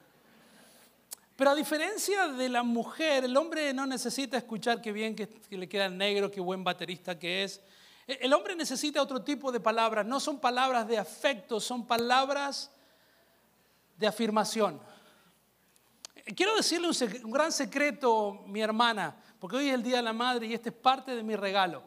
Pero 1.34 1.50
a 1.50 1.54
diferencia 1.54 2.28
de 2.28 2.48
la 2.48 2.62
mujer, 2.62 3.24
el 3.24 3.36
hombre 3.36 3.72
no 3.72 3.86
necesita 3.86 4.36
escuchar 4.36 4.82
qué 4.82 4.92
bien 4.92 5.16
que, 5.16 5.26
que 5.26 5.56
le 5.56 5.68
queda 5.68 5.86
el 5.86 5.96
negro, 5.96 6.30
qué 6.30 6.40
buen 6.40 6.62
baterista 6.62 7.18
que 7.18 7.44
es. 7.44 7.60
El 8.06 8.32
hombre 8.32 8.54
necesita 8.54 9.00
otro 9.00 9.22
tipo 9.22 9.50
de 9.50 9.60
palabras, 9.60 10.04
no 10.04 10.20
son 10.20 10.40
palabras 10.40 10.86
de 10.86 10.98
afecto, 10.98 11.60
son 11.60 11.86
palabras 11.86 12.70
de 13.96 14.06
afirmación. 14.06 14.80
Quiero 16.34 16.54
decirle 16.56 16.88
un, 16.88 17.30
gran 17.30 17.52
secreto, 17.52 18.44
mi 18.46 18.60
hermana, 18.60 19.16
porque 19.38 19.56
hoy 19.56 19.68
es 19.68 19.74
el 19.74 19.82
Día 19.82 19.96
de 19.96 20.02
la 20.02 20.12
Madre 20.12 20.46
y 20.46 20.54
este 20.54 20.70
es 20.70 20.74
parte 20.74 21.14
de 21.14 21.22
mi 21.22 21.36
regalo. 21.36 21.82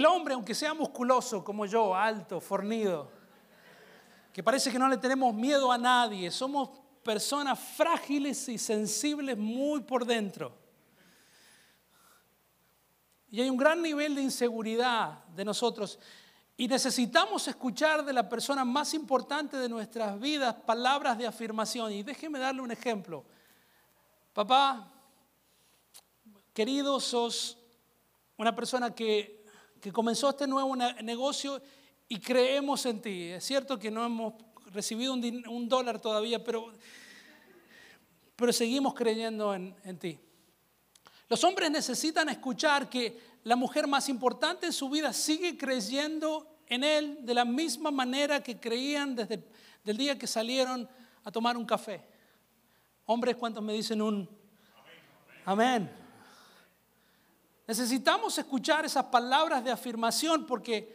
El 0.00 0.06
hombre, 0.06 0.32
aunque 0.32 0.54
sea 0.54 0.72
musculoso 0.72 1.44
como 1.44 1.66
yo, 1.66 1.94
alto, 1.94 2.40
fornido, 2.40 3.10
que 4.32 4.42
parece 4.42 4.72
que 4.72 4.78
no 4.78 4.88
le 4.88 4.96
tenemos 4.96 5.34
miedo 5.34 5.70
a 5.70 5.76
nadie, 5.76 6.30
somos 6.30 6.70
personas 7.02 7.58
frágiles 7.58 8.48
y 8.48 8.56
sensibles 8.56 9.36
muy 9.36 9.82
por 9.82 10.06
dentro. 10.06 10.56
Y 13.30 13.42
hay 13.42 13.50
un 13.50 13.58
gran 13.58 13.82
nivel 13.82 14.14
de 14.14 14.22
inseguridad 14.22 15.22
de 15.36 15.44
nosotros. 15.44 15.98
Y 16.56 16.66
necesitamos 16.66 17.46
escuchar 17.46 18.02
de 18.02 18.14
la 18.14 18.26
persona 18.26 18.64
más 18.64 18.94
importante 18.94 19.58
de 19.58 19.68
nuestras 19.68 20.18
vidas 20.18 20.54
palabras 20.54 21.18
de 21.18 21.26
afirmación. 21.26 21.92
Y 21.92 22.02
déjeme 22.02 22.38
darle 22.38 22.62
un 22.62 22.70
ejemplo. 22.70 23.22
Papá, 24.32 24.90
querido, 26.54 26.98
sos 27.00 27.58
una 28.38 28.56
persona 28.56 28.94
que, 28.94 29.39
que 29.80 29.92
comenzó 29.92 30.30
este 30.30 30.46
nuevo 30.46 30.76
negocio 30.76 31.60
y 32.08 32.18
creemos 32.18 32.84
en 32.86 33.00
ti. 33.00 33.24
Es 33.30 33.44
cierto 33.44 33.78
que 33.78 33.90
no 33.90 34.04
hemos 34.04 34.34
recibido 34.72 35.14
un, 35.14 35.68
dólar 35.68 36.00
todavía, 36.00 36.42
pero, 36.42 36.72
pero 38.36 38.52
seguimos 38.52 38.94
creyendo 38.94 39.54
en, 39.54 39.74
en 39.84 39.98
ti. 39.98 40.18
Los 41.28 41.42
hombres 41.44 41.70
necesitan 41.70 42.28
escuchar 42.28 42.88
que 42.88 43.20
la 43.44 43.56
mujer 43.56 43.86
más 43.86 44.08
importante 44.08 44.66
en 44.66 44.72
su 44.72 44.90
vida 44.90 45.12
sigue 45.12 45.56
creyendo 45.56 46.46
en 46.66 46.84
él 46.84 47.18
de 47.22 47.34
la 47.34 47.44
misma 47.44 47.90
manera 47.90 48.42
que 48.42 48.58
creían 48.58 49.14
desde 49.14 49.42
el 49.84 49.96
día 49.96 50.18
que 50.18 50.26
salieron 50.26 50.88
a 51.24 51.30
tomar 51.30 51.56
un 51.56 51.64
café. 51.64 52.02
Hombres, 53.06 53.36
¿cuántos 53.36 53.62
me 53.62 53.72
dicen 53.72 54.02
un 54.02 54.28
amén? 55.44 55.99
Necesitamos 57.70 58.36
escuchar 58.36 58.84
esas 58.84 59.04
palabras 59.04 59.62
de 59.62 59.70
afirmación 59.70 60.44
porque 60.44 60.92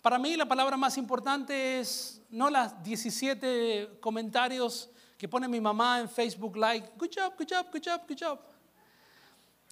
para 0.00 0.20
mí 0.20 0.36
la 0.36 0.46
palabra 0.46 0.76
más 0.76 0.96
importante 0.96 1.80
es 1.80 2.22
no 2.30 2.48
las 2.48 2.80
17 2.84 3.98
comentarios 3.98 4.88
que 5.18 5.26
pone 5.26 5.48
mi 5.48 5.60
mamá 5.60 5.98
en 5.98 6.08
Facebook 6.08 6.56
like, 6.56 6.92
good 6.96 7.10
job, 7.12 7.34
good 7.36 7.48
job, 7.50 7.66
good 7.72 7.82
job, 7.84 8.02
good 8.06 8.16
job. 8.16 8.38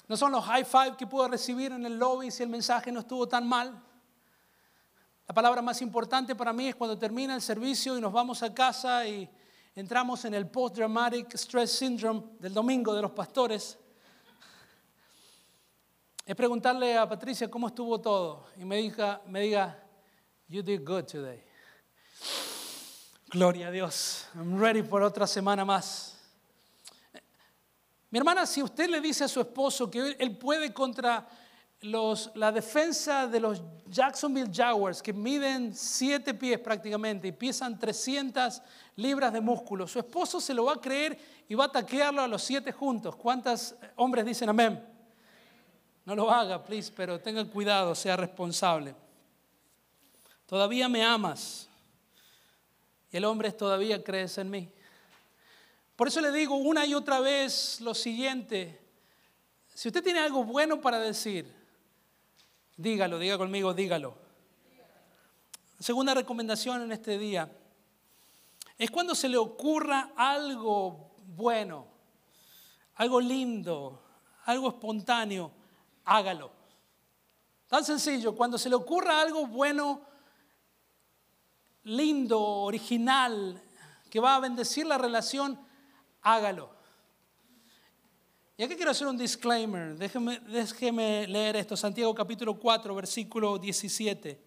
No 0.09 0.17
son 0.17 0.33
los 0.33 0.45
high 0.45 0.65
five 0.65 0.97
que 0.97 1.07
puedo 1.07 1.29
recibir 1.29 1.71
en 1.71 1.87
el 1.87 1.97
lobby 1.97 2.33
si 2.33 2.43
el 2.43 2.49
mensaje 2.49 2.91
no 2.91 2.99
estuvo 2.99 3.29
tan 3.29 3.47
mal. 3.47 3.81
La 5.29 5.33
palabra 5.33 5.63
más 5.63 5.81
importante 5.83 6.35
para 6.35 6.53
mí 6.53 6.67
es 6.67 6.75
cuando 6.75 6.99
termina 6.99 7.37
el 7.37 7.43
servicio 7.43 7.97
y 7.97 8.01
nos 8.01 8.13
vamos 8.13 8.43
a 8.43 8.53
casa 8.53 9.07
y 9.07 9.31
entramos 9.77 10.25
en 10.25 10.35
el 10.35 10.49
post-dramatic 10.49 11.33
stress 11.35 11.79
syndrome 11.79 12.25
del 12.41 12.53
domingo 12.53 12.93
de 12.93 13.03
los 13.03 13.13
pastores. 13.13 13.79
Es 16.29 16.37
preguntarle 16.37 16.95
a 16.95 17.09
Patricia 17.09 17.51
cómo 17.51 17.69
estuvo 17.69 17.99
todo 17.99 18.49
y 18.59 18.63
me 18.63 18.77
diga, 18.77 19.23
me 19.29 19.41
diga, 19.41 19.83
you 20.47 20.63
did 20.63 20.87
good 20.87 21.05
today. 21.05 21.43
Gloria 23.31 23.69
a 23.69 23.71
Dios. 23.71 24.27
I'm 24.35 24.61
ready 24.61 24.83
por 24.83 25.03
otra 25.03 25.27
semana 25.27 25.65
más. 25.65 26.19
Mi 28.11 28.19
hermana, 28.19 28.45
si 28.45 28.63
usted 28.63 28.91
le 28.91 29.01
dice 29.01 29.25
a 29.25 29.29
su 29.29 29.41
esposo 29.41 29.91
que 29.91 30.17
él 30.19 30.37
puede 30.37 30.75
contra 30.75 31.27
los, 31.81 32.31
la 32.35 32.53
defensa 32.53 33.27
de 33.27 33.41
los 33.41 33.63
Jacksonville 33.87 34.51
Jaguars, 34.53 35.03
que 35.03 35.15
miden 35.15 35.75
siete 35.75 36.35
pies 36.35 36.59
prácticamente 36.59 37.29
y 37.29 37.33
pesan 37.33 37.79
300 37.79 38.61
libras 38.97 39.33
de 39.33 39.41
músculo, 39.41 39.89
su 39.89 39.99
esposo 39.99 40.43
se 40.43 40.53
lo 40.53 40.67
va 40.67 40.75
a 40.75 40.81
creer 40.83 41.19
y 41.49 41.55
va 41.55 41.65
a 41.65 41.73
taquearlo 41.73 42.21
a 42.21 42.29
los 42.29 42.43
siete 42.43 42.71
juntos. 42.71 43.17
¿Cuántos 43.17 43.75
hombres 43.97 44.27
dicen 44.27 44.51
amén? 44.51 44.98
No 46.09 46.17
lo 46.17 46.31
haga, 46.31 46.65
please, 46.65 46.91
pero 46.97 47.21
tenga 47.21 47.45
cuidado, 47.45 47.95
sea 47.95 48.17
responsable. 48.17 48.95
Todavía 50.47 50.89
me 50.89 51.05
amas. 51.05 51.69
Y 53.13 53.19
el 53.19 53.27
hombre 53.27 53.53
todavía 53.53 54.03
crees 54.03 54.39
en 54.39 54.49
mí. 54.49 54.73
Por 55.97 56.09
eso 56.09 56.23
le 56.23 56.33
digo 56.33 56.57
una 56.57 56.87
y 56.87 56.95
otra 56.95 57.21
vez 57.21 57.83
lo 57.83 57.93
siguiente. 57.95 58.81
Si 59.75 59.89
usted 59.89 60.03
tiene 60.03 60.21
algo 60.21 60.45
bueno 60.45 60.81
para 60.81 60.99
decir, 60.99 61.55
dígalo, 62.79 63.19
diga 63.19 63.37
conmigo, 63.37 63.75
dígalo. 63.75 64.17
Segunda 65.79 66.15
recomendación 66.15 66.85
en 66.85 66.93
este 66.93 67.19
día 67.19 67.53
es 68.79 68.91
cuando 68.91 69.15
se 69.15 69.29
le 69.29 69.37
ocurra 69.37 70.13
algo 70.17 71.11
bueno, 71.37 71.87
algo 72.95 73.21
lindo, 73.21 74.03
algo 74.47 74.69
espontáneo, 74.69 75.58
hágalo. 76.09 76.51
Tan 77.69 77.85
sencillo, 77.85 78.35
cuando 78.35 78.57
se 78.57 78.71
le 78.71 78.75
ocurra 78.75 79.21
algo 79.21 79.47
bueno, 79.47 80.01
lindo, 81.85 82.41
original, 82.41 83.63
que 84.11 84.19
va 84.19 84.37
a 84.37 84.41
bendecir 84.41 84.87
la 84.87 84.97
relación, 84.97 85.61
hágalo. 86.23 86.71
Y 88.57 88.63
aquí 88.65 88.75
quiero 88.75 88.91
hacer 88.91 89.07
un 89.07 89.19
disclaimer. 89.19 89.97
Déjeme, 89.97 91.27
leer 91.27 91.57
esto. 91.57 91.77
Santiago 91.77 92.15
capítulo 92.15 92.59
4, 92.59 92.95
versículo 92.95 93.59
17. 93.59 94.43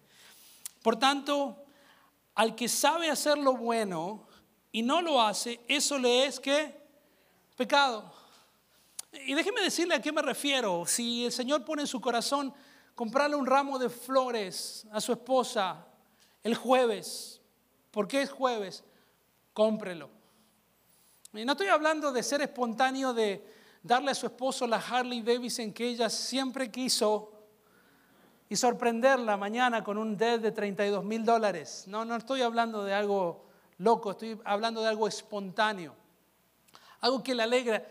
Por 0.82 0.96
tanto, 0.96 1.64
al 2.34 2.56
que 2.56 2.68
sabe 2.68 3.08
hacer 3.08 3.38
lo 3.38 3.56
bueno 3.56 4.26
y 4.72 4.82
no 4.82 5.00
lo 5.00 5.22
hace, 5.22 5.60
eso 5.68 5.96
le 5.96 6.26
es 6.26 6.40
que 6.40 6.76
pecado. 7.56 8.21
Y 9.12 9.34
déjeme 9.34 9.60
decirle 9.60 9.94
a 9.94 10.00
qué 10.00 10.10
me 10.10 10.22
refiero. 10.22 10.84
Si 10.86 11.26
el 11.26 11.32
Señor 11.32 11.64
pone 11.64 11.82
en 11.82 11.88
su 11.88 12.00
corazón 12.00 12.52
comprarle 12.94 13.36
un 13.36 13.46
ramo 13.46 13.78
de 13.78 13.90
flores 13.90 14.86
a 14.90 15.00
su 15.00 15.12
esposa 15.12 15.86
el 16.42 16.54
jueves, 16.54 17.40
¿por 17.90 18.08
qué 18.08 18.22
es 18.22 18.30
jueves? 18.30 18.82
Cómprelo. 19.52 20.08
Y 21.34 21.44
no 21.44 21.52
estoy 21.52 21.68
hablando 21.68 22.10
de 22.10 22.22
ser 22.22 22.42
espontáneo, 22.42 23.12
de 23.12 23.44
darle 23.82 24.10
a 24.10 24.14
su 24.14 24.26
esposo 24.26 24.66
la 24.66 24.76
Harley 24.76 25.22
Davidson 25.22 25.72
que 25.72 25.88
ella 25.88 26.08
siempre 26.08 26.70
quiso 26.70 27.32
y 28.48 28.56
sorprenderla 28.56 29.36
mañana 29.36 29.82
con 29.82 29.96
un 29.98 30.16
dead 30.16 30.40
de 30.40 30.52
32 30.52 31.04
mil 31.04 31.24
dólares. 31.24 31.84
No, 31.86 32.04
no 32.04 32.16
estoy 32.16 32.42
hablando 32.42 32.84
de 32.84 32.92
algo 32.92 33.46
loco, 33.78 34.10
estoy 34.12 34.38
hablando 34.44 34.82
de 34.82 34.88
algo 34.88 35.08
espontáneo, 35.08 35.94
algo 37.00 37.22
que 37.22 37.34
le 37.34 37.42
alegra. 37.42 37.82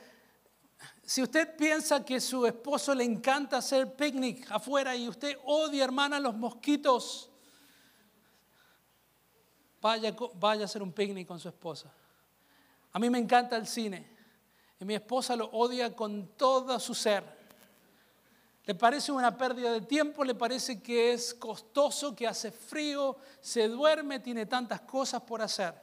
Si 1.04 1.22
usted 1.22 1.56
piensa 1.56 2.06
que 2.06 2.22
su 2.22 2.46
esposo 2.46 2.94
le 2.96 3.04
encanta 3.04 3.58
hacer 3.58 3.96
picnic 3.96 4.50
afuera 4.52 4.96
y 4.96 5.10
usted 5.10 5.38
odia, 5.44 5.84
hermana, 5.84 6.20
los 6.20 6.36
mosquitos, 6.36 7.30
vaya, 9.82 10.16
vaya 10.36 10.62
a 10.62 10.66
hacer 10.66 10.82
un 10.82 10.94
picnic 10.94 11.28
con 11.28 11.40
su 11.40 11.50
esposa. 11.50 11.92
A 12.94 13.00
mí 13.00 13.10
me 13.10 13.18
encanta 13.18 13.58
el 13.58 13.68
cine 13.68 14.08
y 14.80 14.86
mi 14.86 14.96
esposa 14.96 15.36
lo 15.36 15.46
odia 15.48 15.96
con 15.96 16.28
todo 16.38 16.80
su 16.80 16.94
ser. 16.94 17.42
Le 18.66 18.76
parece 18.76 19.12
una 19.12 19.36
pérdida 19.36 19.72
de 19.72 19.82
tiempo, 19.82 20.24
le 20.24 20.36
parece 20.36 20.82
que 20.82 21.14
es 21.14 21.34
costoso, 21.34 22.16
que 22.16 22.28
hace 22.28 22.52
frío, 22.52 23.18
se 23.40 23.68
duerme, 23.68 24.20
tiene 24.20 24.46
tantas 24.46 24.82
cosas 24.82 25.22
por 25.22 25.42
hacer. 25.42 25.74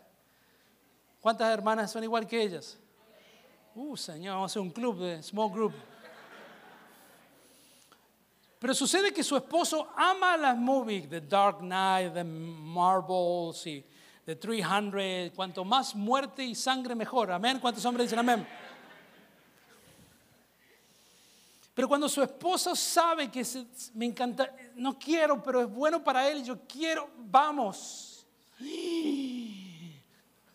¿Cuántas 1.20 1.52
hermanas 1.52 1.90
son 1.90 2.04
igual 2.04 2.26
que 2.26 2.40
ellas? 2.40 2.78
Uh, 3.80 3.96
señor, 3.96 4.34
vamos 4.34 4.50
a 4.50 4.52
hacer 4.52 4.62
un 4.62 4.70
club 4.70 4.98
de 4.98 5.22
small 5.22 5.52
group. 5.52 5.72
Pero 8.58 8.74
sucede 8.74 9.12
que 9.12 9.22
su 9.22 9.36
esposo 9.36 9.88
ama 9.94 10.36
las 10.36 10.56
movies, 10.56 11.08
The 11.08 11.20
Dark 11.20 11.60
Knight, 11.60 12.12
The 12.12 12.24
Marvels 12.24 13.64
y 13.68 13.84
The 14.24 14.34
300. 14.34 15.32
Cuanto 15.32 15.64
más 15.64 15.94
muerte 15.94 16.44
y 16.44 16.56
sangre, 16.56 16.96
mejor. 16.96 17.30
Amén. 17.30 17.60
¿Cuántos 17.60 17.84
hombres 17.84 18.06
dicen 18.06 18.18
amén? 18.18 18.44
Pero 21.72 21.86
cuando 21.86 22.08
su 22.08 22.20
esposo 22.20 22.74
sabe 22.74 23.30
que 23.30 23.46
me 23.94 24.06
encanta, 24.06 24.52
no 24.74 24.98
quiero, 24.98 25.40
pero 25.40 25.60
es 25.60 25.70
bueno 25.70 26.02
para 26.02 26.28
él, 26.28 26.42
yo 26.42 26.58
quiero, 26.66 27.08
vamos. 27.16 28.26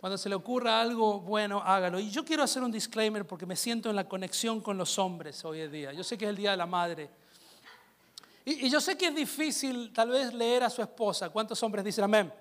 Cuando 0.03 0.17
se 0.17 0.27
le 0.27 0.35
ocurra 0.35 0.81
algo 0.81 1.21
bueno, 1.21 1.61
hágalo. 1.63 1.97
Y 1.97 2.09
yo 2.09 2.25
quiero 2.25 2.43
hacer 2.43 2.61
un 2.61 2.69
disclaimer 2.69 3.25
porque 3.25 3.45
me 3.45 3.55
siento 3.55 3.89
en 3.89 3.95
la 3.95 4.05
conexión 4.05 4.59
con 4.59 4.77
los 4.77 4.99
hombres 4.99 5.45
hoy 5.45 5.61
en 5.61 5.71
día. 5.71 5.93
Yo 5.93 6.03
sé 6.03 6.17
que 6.17 6.25
es 6.25 6.29
el 6.29 6.35
Día 6.35 6.51
de 6.51 6.57
la 6.57 6.65
Madre. 6.65 7.09
Y, 8.43 8.65
y 8.65 8.69
yo 8.69 8.81
sé 8.81 8.97
que 8.97 9.07
es 9.07 9.15
difícil 9.15 9.93
tal 9.93 10.09
vez 10.09 10.33
leer 10.33 10.63
a 10.63 10.69
su 10.69 10.81
esposa. 10.81 11.29
¿Cuántos 11.29 11.63
hombres 11.63 11.85
dicen 11.85 12.03
amén? 12.03 12.33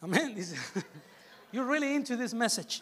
Amén. 0.00 0.32
Dice, 0.36 0.54
you're 1.52 1.68
really 1.68 1.96
into 1.96 2.16
this 2.16 2.32
message. 2.32 2.80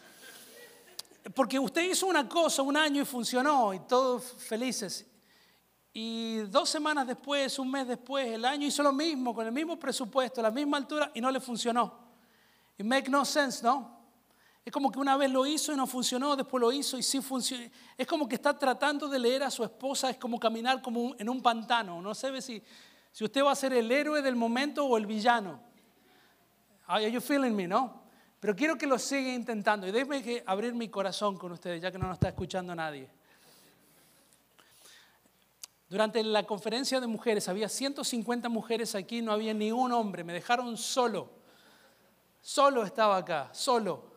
Porque 1.34 1.58
usted 1.58 1.90
hizo 1.90 2.06
una 2.06 2.28
cosa 2.28 2.60
un 2.60 2.76
año 2.76 3.00
y 3.00 3.06
funcionó 3.06 3.72
y 3.72 3.80
todos 3.88 4.24
felices. 4.46 5.06
Y 5.94 6.40
dos 6.50 6.68
semanas 6.68 7.06
después, 7.06 7.58
un 7.58 7.70
mes 7.70 7.88
después, 7.88 8.28
el 8.28 8.44
año 8.44 8.66
hizo 8.66 8.82
lo 8.82 8.92
mismo, 8.92 9.34
con 9.34 9.46
el 9.46 9.52
mismo 9.52 9.78
presupuesto, 9.78 10.42
la 10.42 10.50
misma 10.50 10.76
altura 10.76 11.10
y 11.14 11.22
no 11.22 11.30
le 11.30 11.40
funcionó. 11.40 12.09
Y 12.80 12.82
make 12.82 13.10
no 13.10 13.26
sense, 13.26 13.62
¿no? 13.62 13.94
Es 14.64 14.72
como 14.72 14.90
que 14.90 14.98
una 14.98 15.14
vez 15.14 15.30
lo 15.30 15.44
hizo 15.44 15.70
y 15.70 15.76
no 15.76 15.86
funcionó, 15.86 16.34
después 16.34 16.62
lo 16.62 16.72
hizo 16.72 16.96
y 16.96 17.02
sí 17.02 17.20
funcionó. 17.20 17.68
Es 17.94 18.06
como 18.06 18.26
que 18.26 18.36
está 18.36 18.58
tratando 18.58 19.06
de 19.06 19.18
leer 19.18 19.42
a 19.42 19.50
su 19.50 19.62
esposa, 19.62 20.08
es 20.08 20.16
como 20.16 20.40
caminar 20.40 20.80
como 20.80 21.14
en 21.18 21.28
un 21.28 21.42
pantano. 21.42 22.00
No 22.00 22.14
sé 22.14 22.40
si, 22.40 22.62
si 23.12 23.22
usted 23.22 23.44
va 23.44 23.52
a 23.52 23.54
ser 23.54 23.74
el 23.74 23.92
héroe 23.92 24.22
del 24.22 24.34
momento 24.34 24.86
o 24.86 24.96
el 24.96 25.04
villano. 25.04 25.60
Are 26.86 27.12
you 27.12 27.20
feeling 27.20 27.50
me, 27.50 27.68
no? 27.68 28.00
Pero 28.40 28.56
quiero 28.56 28.78
que 28.78 28.86
lo 28.86 28.98
siga 28.98 29.30
intentando 29.30 29.86
y 29.86 29.90
déjeme 29.90 30.22
que 30.22 30.42
abrir 30.46 30.72
mi 30.72 30.88
corazón 30.88 31.36
con 31.36 31.52
ustedes, 31.52 31.82
ya 31.82 31.92
que 31.92 31.98
no 31.98 32.06
nos 32.06 32.14
está 32.14 32.30
escuchando 32.30 32.74
nadie. 32.74 33.10
Durante 35.86 36.24
la 36.24 36.44
conferencia 36.44 36.98
de 36.98 37.06
mujeres 37.06 37.46
había 37.46 37.68
150 37.68 38.48
mujeres 38.48 38.94
aquí, 38.94 39.20
no 39.20 39.32
había 39.32 39.52
ni 39.52 39.70
un 39.70 39.92
hombre, 39.92 40.24
me 40.24 40.32
dejaron 40.32 40.78
solo. 40.78 41.39
Solo 42.40 42.84
estaba 42.84 43.16
acá, 43.16 43.50
solo. 43.52 44.10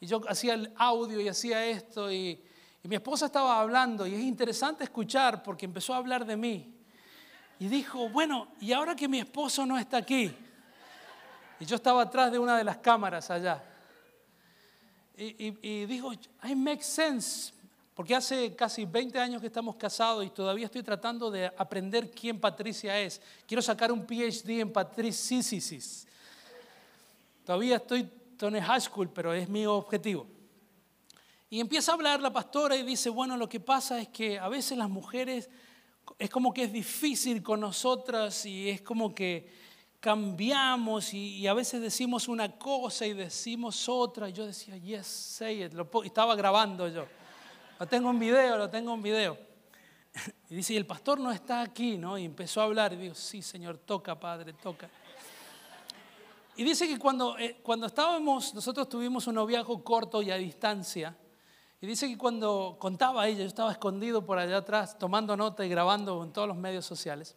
Y 0.00 0.06
yo 0.06 0.20
hacía 0.28 0.54
el 0.54 0.72
audio 0.76 1.20
y 1.20 1.28
hacía 1.28 1.64
esto 1.66 2.10
y, 2.10 2.44
mi 2.82 2.96
esposa 2.96 3.26
estaba 3.26 3.60
hablando 3.60 4.06
y 4.06 4.14
es 4.14 4.22
interesante 4.22 4.84
escuchar 4.84 5.42
porque 5.42 5.66
empezó 5.66 5.92
a 5.92 5.98
hablar 5.98 6.24
de 6.24 6.34
mí. 6.34 6.74
Y 7.58 7.68
dijo, 7.68 8.08
bueno, 8.08 8.48
y 8.58 8.72
ahora 8.72 8.96
que 8.96 9.06
mi 9.06 9.18
esposo 9.18 9.66
no 9.66 9.76
está 9.78 9.98
aquí, 9.98 10.34
y 11.60 11.66
yo 11.66 11.76
estaba 11.76 12.00
atrás 12.00 12.32
de 12.32 12.38
una 12.38 12.56
de 12.56 12.64
las 12.64 12.78
cámaras 12.78 13.30
allá. 13.30 13.62
Y, 15.14 15.84
dijo, 15.84 16.14
I 16.42 16.54
make 16.54 16.82
sense, 16.82 17.52
porque 17.94 18.14
hace 18.14 18.56
casi 18.56 18.86
20 18.86 19.18
años 19.18 19.42
que 19.42 19.48
estamos 19.48 19.76
casados 19.76 20.24
y 20.24 20.30
todavía 20.30 20.64
estoy 20.64 20.82
tratando 20.82 21.30
de 21.30 21.44
aprender 21.58 22.10
quién 22.10 22.40
Patricia 22.40 22.98
es. 22.98 23.20
Quiero 23.46 23.60
sacar 23.60 23.92
un 23.92 24.06
PhD 24.06 24.60
en 24.60 24.72
patricisis. 24.72 26.08
Todavía 27.44 27.76
estoy 27.76 28.10
en 28.40 28.60
high 28.60 28.80
school, 28.80 29.10
pero 29.10 29.32
es 29.32 29.48
mi 29.48 29.66
objetivo. 29.66 30.26
Y 31.48 31.60
empieza 31.60 31.90
a 31.90 31.94
hablar 31.94 32.20
la 32.20 32.32
pastora 32.32 32.76
y 32.76 32.82
dice, 32.84 33.10
bueno, 33.10 33.36
lo 33.36 33.48
que 33.48 33.60
pasa 33.60 34.00
es 34.00 34.08
que 34.08 34.38
a 34.38 34.48
veces 34.48 34.78
las 34.78 34.88
mujeres 34.88 35.50
es 36.18 36.30
como 36.30 36.52
que 36.52 36.64
es 36.64 36.72
difícil 36.72 37.42
con 37.42 37.60
nosotras 37.60 38.46
y 38.46 38.70
es 38.70 38.82
como 38.82 39.14
que 39.14 39.50
cambiamos 39.98 41.12
y, 41.12 41.46
a 41.46 41.54
veces 41.54 41.82
decimos 41.82 42.28
una 42.28 42.56
cosa 42.56 43.06
y 43.06 43.12
decimos 43.12 43.88
otra. 43.88 44.28
Y 44.28 44.32
yo 44.32 44.46
decía, 44.46 44.76
yes, 44.76 45.06
say 45.06 45.64
it. 45.64 45.72
Lo, 45.74 45.88
estaba 46.02 46.34
grabando 46.36 46.88
yo. 46.88 47.06
Lo 47.78 47.86
tengo 47.86 48.10
en 48.10 48.18
video, 48.18 48.56
lo 48.56 48.70
tengo 48.70 48.94
en 48.94 49.02
video. 49.02 49.38
Y 50.50 50.56
dice, 50.56 50.74
y 50.74 50.76
el 50.76 50.86
pastor 50.86 51.20
no 51.20 51.30
está 51.30 51.60
aquí, 51.62 51.96
¿no? 51.96 52.18
Y 52.18 52.24
empezó 52.24 52.60
a 52.60 52.64
hablar 52.64 52.92
y 52.92 52.96
digo, 52.96 53.14
sí, 53.14 53.40
Señor, 53.40 53.78
toca, 53.78 54.18
Padre, 54.18 54.52
toca. 54.54 54.90
Y 56.56 56.64
dice 56.64 56.88
que 56.88 56.98
cuando, 56.98 57.38
eh, 57.38 57.60
cuando 57.62 57.86
estábamos, 57.86 58.54
nosotros 58.54 58.88
tuvimos 58.88 59.26
un 59.26 59.36
noviazgo 59.36 59.82
corto 59.82 60.20
y 60.20 60.30
a 60.30 60.36
distancia. 60.36 61.16
Y 61.80 61.86
dice 61.86 62.08
que 62.08 62.18
cuando 62.18 62.76
contaba 62.78 63.26
ella, 63.26 63.40
yo 63.40 63.46
estaba 63.46 63.72
escondido 63.72 64.26
por 64.26 64.38
allá 64.38 64.58
atrás, 64.58 64.98
tomando 64.98 65.36
nota 65.36 65.64
y 65.64 65.68
grabando 65.68 66.22
en 66.22 66.32
todos 66.32 66.48
los 66.48 66.56
medios 66.56 66.84
sociales. 66.84 67.36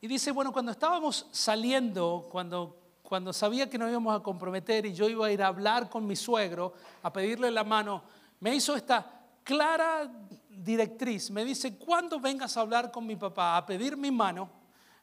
Y 0.00 0.08
dice, 0.08 0.32
bueno, 0.32 0.52
cuando 0.52 0.72
estábamos 0.72 1.26
saliendo, 1.30 2.28
cuando, 2.30 2.76
cuando 3.02 3.32
sabía 3.32 3.70
que 3.70 3.78
nos 3.78 3.88
íbamos 3.88 4.14
a 4.14 4.22
comprometer 4.22 4.84
y 4.84 4.92
yo 4.92 5.08
iba 5.08 5.26
a 5.26 5.32
ir 5.32 5.42
a 5.42 5.46
hablar 5.46 5.88
con 5.88 6.06
mi 6.06 6.16
suegro, 6.16 6.74
a 7.02 7.12
pedirle 7.12 7.50
la 7.50 7.64
mano, 7.64 8.02
me 8.40 8.54
hizo 8.54 8.74
esta 8.76 9.22
clara 9.42 10.10
directriz. 10.50 11.30
Me 11.30 11.44
dice, 11.44 11.78
cuando 11.78 12.20
vengas 12.20 12.56
a 12.56 12.60
hablar 12.60 12.90
con 12.90 13.06
mi 13.06 13.16
papá, 13.16 13.56
a 13.56 13.64
pedir 13.64 13.96
mi 13.96 14.10
mano, 14.10 14.50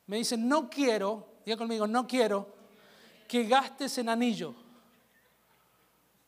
me 0.05 0.17
dice, 0.17 0.37
no 0.37 0.69
quiero, 0.69 1.39
diga 1.45 1.57
conmigo, 1.57 1.87
no 1.87 2.05
quiero 2.05 2.58
que 3.29 3.45
gastes 3.45 3.97
en 3.99 4.09
anillo. 4.09 4.53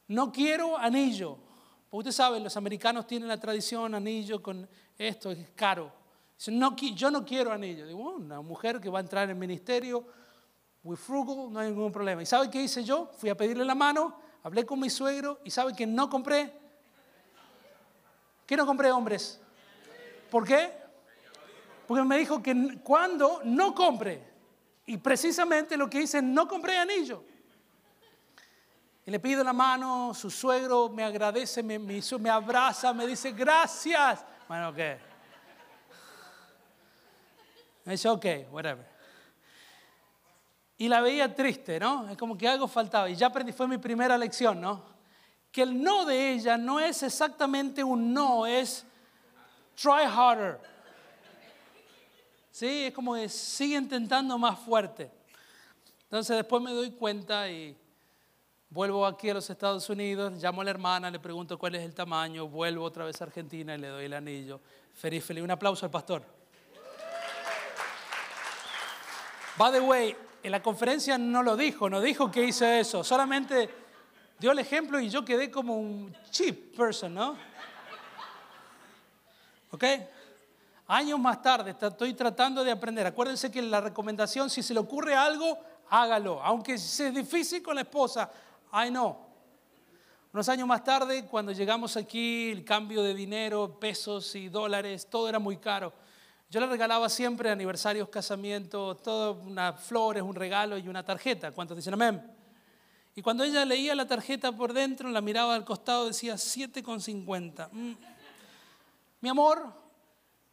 No 0.07 0.31
quiero 0.31 0.77
anillo. 0.77 1.37
Porque 1.89 2.09
usted 2.09 2.23
sabe, 2.23 2.39
los 2.39 2.55
americanos 2.55 3.05
tienen 3.05 3.27
la 3.27 3.37
tradición, 3.37 3.93
anillo 3.93 4.41
con 4.41 4.65
esto, 4.97 5.31
es 5.31 5.49
caro 5.49 5.99
yo 6.49 7.11
no 7.11 7.23
quiero 7.23 7.51
anillo. 7.51 7.85
Digo, 7.85 8.15
una 8.15 8.41
mujer 8.41 8.79
que 8.79 8.89
va 8.89 8.99
a 8.99 9.01
entrar 9.01 9.25
en 9.25 9.31
el 9.31 9.35
ministerio, 9.35 10.03
muy 10.83 10.97
frugal, 10.97 11.51
no 11.51 11.59
hay 11.59 11.69
ningún 11.69 11.91
problema. 11.91 12.23
¿Y 12.23 12.25
sabe 12.25 12.49
qué 12.49 12.63
hice 12.63 12.83
yo? 12.83 13.11
Fui 13.17 13.29
a 13.29 13.37
pedirle 13.37 13.63
la 13.63 13.75
mano, 13.75 14.15
hablé 14.43 14.65
con 14.65 14.79
mi 14.79 14.89
suegro 14.89 15.39
y 15.43 15.51
¿sabe 15.51 15.75
que 15.75 15.85
no 15.85 16.09
compré? 16.09 16.51
¿Qué 18.47 18.57
no 18.57 18.65
compré, 18.65 18.91
hombres? 18.91 19.39
¿Por 20.31 20.45
qué? 20.45 20.71
Porque 21.87 22.03
me 22.03 22.17
dijo 22.17 22.41
que 22.41 22.79
cuando 22.83 23.41
no 23.43 23.75
compre. 23.75 24.30
Y 24.85 24.97
precisamente 24.97 25.77
lo 25.77 25.89
que 25.89 26.01
hice, 26.01 26.21
no 26.21 26.47
compré 26.47 26.77
anillo. 26.77 27.23
Y 29.05 29.11
le 29.11 29.19
pido 29.19 29.43
la 29.43 29.53
mano, 29.53 30.13
su 30.13 30.29
suegro 30.29 30.89
me 30.89 31.03
agradece, 31.03 31.63
me, 31.63 31.79
me, 31.79 32.01
me 32.19 32.29
abraza, 32.29 32.93
me 32.93 33.07
dice 33.07 33.31
gracias. 33.31 34.23
Bueno, 34.47 34.73
¿qué? 34.73 34.99
Me 37.83 37.93
dice, 37.93 38.09
ok, 38.09 38.25
whatever. 38.51 38.85
Y 40.77 40.87
la 40.87 41.01
veía 41.01 41.33
triste, 41.33 41.79
¿no? 41.79 42.09
Es 42.09 42.17
como 42.17 42.37
que 42.37 42.47
algo 42.47 42.67
faltaba. 42.67 43.09
Y 43.09 43.15
ya 43.15 43.27
aprendí, 43.27 43.51
fue 43.51 43.67
mi 43.67 43.77
primera 43.77 44.17
lección, 44.17 44.61
¿no? 44.61 44.83
Que 45.51 45.63
el 45.63 45.81
no 45.81 46.05
de 46.05 46.31
ella 46.31 46.57
no 46.57 46.79
es 46.79 47.03
exactamente 47.03 47.83
un 47.83 48.13
no, 48.13 48.45
es 48.45 48.85
try 49.75 50.05
harder. 50.05 50.59
Sí, 52.51 52.85
es 52.85 52.93
como 52.93 53.15
que 53.15 53.29
sigue 53.29 53.77
intentando 53.77 54.37
más 54.37 54.59
fuerte. 54.59 55.09
Entonces 56.03 56.35
después 56.35 56.61
me 56.61 56.73
doy 56.73 56.91
cuenta 56.91 57.49
y 57.49 57.75
vuelvo 58.69 59.05
aquí 59.05 59.29
a 59.29 59.33
los 59.33 59.49
Estados 59.49 59.89
Unidos, 59.89 60.33
llamo 60.41 60.61
a 60.61 60.65
la 60.65 60.71
hermana, 60.71 61.09
le 61.09 61.19
pregunto 61.19 61.57
cuál 61.57 61.75
es 61.75 61.83
el 61.83 61.95
tamaño, 61.95 62.47
vuelvo 62.47 62.83
otra 62.83 63.05
vez 63.05 63.21
a 63.21 63.23
Argentina 63.23 63.75
y 63.75 63.77
le 63.77 63.87
doy 63.87 64.05
el 64.05 64.13
anillo. 64.13 64.59
Feliz, 64.93 65.23
feliz. 65.23 65.43
Un 65.43 65.51
aplauso 65.51 65.85
al 65.85 65.91
pastor. 65.91 66.23
By 69.57 69.71
the 69.71 69.79
way, 69.79 70.15
en 70.43 70.51
la 70.51 70.61
conferencia 70.61 71.17
no 71.17 71.43
lo 71.43 71.55
dijo, 71.55 71.89
no 71.89 72.01
dijo 72.01 72.31
que 72.31 72.43
hice 72.43 72.79
eso, 72.79 73.03
solamente 73.03 73.69
dio 74.39 74.51
el 74.51 74.59
ejemplo 74.59 74.99
y 74.99 75.09
yo 75.09 75.23
quedé 75.23 75.51
como 75.51 75.77
un 75.77 76.15
cheap 76.31 76.75
person, 76.75 77.13
¿no? 77.13 77.37
¿Ok? 79.71 79.83
Años 80.93 81.17
más 81.21 81.41
tarde 81.41 81.71
estoy 81.71 82.13
tratando 82.13 82.65
de 82.65 82.71
aprender. 82.71 83.07
Acuérdense 83.07 83.49
que 83.49 83.61
la 83.61 83.79
recomendación, 83.79 84.49
si 84.49 84.61
se 84.61 84.73
le 84.73 84.81
ocurre 84.81 85.15
algo, 85.15 85.57
hágalo. 85.89 86.43
Aunque 86.43 86.77
si 86.77 87.03
es 87.03 87.15
difícil 87.15 87.63
con 87.63 87.75
la 87.75 87.83
esposa, 87.83 88.29
ay 88.73 88.91
no. 88.91 89.25
Unos 90.33 90.49
años 90.49 90.67
más 90.67 90.83
tarde, 90.83 91.25
cuando 91.27 91.53
llegamos 91.53 91.95
aquí, 91.95 92.51
el 92.51 92.65
cambio 92.65 93.03
de 93.03 93.13
dinero, 93.13 93.79
pesos 93.79 94.35
y 94.35 94.49
dólares, 94.49 95.07
todo 95.09 95.29
era 95.29 95.39
muy 95.39 95.55
caro. 95.55 95.93
Yo 96.49 96.59
le 96.59 96.67
regalaba 96.67 97.07
siempre 97.07 97.49
aniversarios, 97.49 98.09
casamientos, 98.09 99.01
todo, 99.01 99.35
unas 99.43 99.79
flores, 99.79 100.21
un 100.21 100.35
regalo 100.35 100.77
y 100.77 100.89
una 100.89 101.05
tarjeta. 101.05 101.53
¿Cuántos 101.53 101.77
dicen 101.77 101.93
amén? 101.93 102.21
Y 103.15 103.21
cuando 103.21 103.45
ella 103.45 103.63
leía 103.63 103.95
la 103.95 104.07
tarjeta 104.09 104.51
por 104.51 104.73
dentro, 104.73 105.07
la 105.09 105.21
miraba 105.21 105.55
al 105.55 105.63
costado, 105.63 106.07
decía 106.07 106.33
7,50. 106.33 107.69
Mm. 107.71 107.93
Mi 109.21 109.29
amor, 109.29 109.80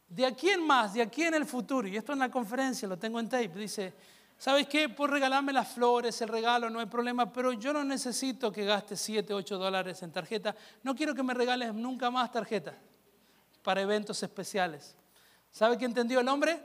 de 0.09 0.25
aquí 0.25 0.49
en 0.49 0.65
más, 0.65 0.93
de 0.93 1.01
aquí 1.01 1.23
en 1.23 1.35
el 1.35 1.45
futuro, 1.45 1.87
y 1.87 1.95
esto 1.95 2.13
en 2.13 2.19
la 2.19 2.29
conferencia, 2.29 2.87
lo 2.87 2.97
tengo 2.97 3.19
en 3.19 3.29
tape, 3.29 3.49
dice, 3.49 3.93
¿Sabes 4.39 4.67
qué? 4.67 4.87
Por 4.87 5.11
regalarme 5.11 5.51
las 5.51 5.67
flores, 5.67 6.21
el 6.21 6.29
regalo, 6.29 6.69
no 6.69 6.79
hay 6.79 6.85
problema, 6.85 7.31
pero 7.31 7.51
yo 7.51 7.73
no 7.73 7.83
necesito 7.83 8.53
que 8.53 8.63
gastes 8.63 9.01
7, 9.01 9.33
8 9.33 9.57
dólares 9.57 10.01
en 10.01 10.13
tarjeta. 10.13 10.55
No 10.81 10.95
quiero 10.95 11.13
que 11.13 11.21
me 11.21 11.33
regales 11.33 11.73
nunca 11.73 12.09
más 12.09 12.31
tarjetas 12.31 12.73
para 13.61 13.81
eventos 13.81 14.23
especiales. 14.23 14.95
¿Sabe 15.51 15.77
qué 15.77 15.83
entendió 15.83 16.21
el 16.21 16.27
hombre? 16.29 16.57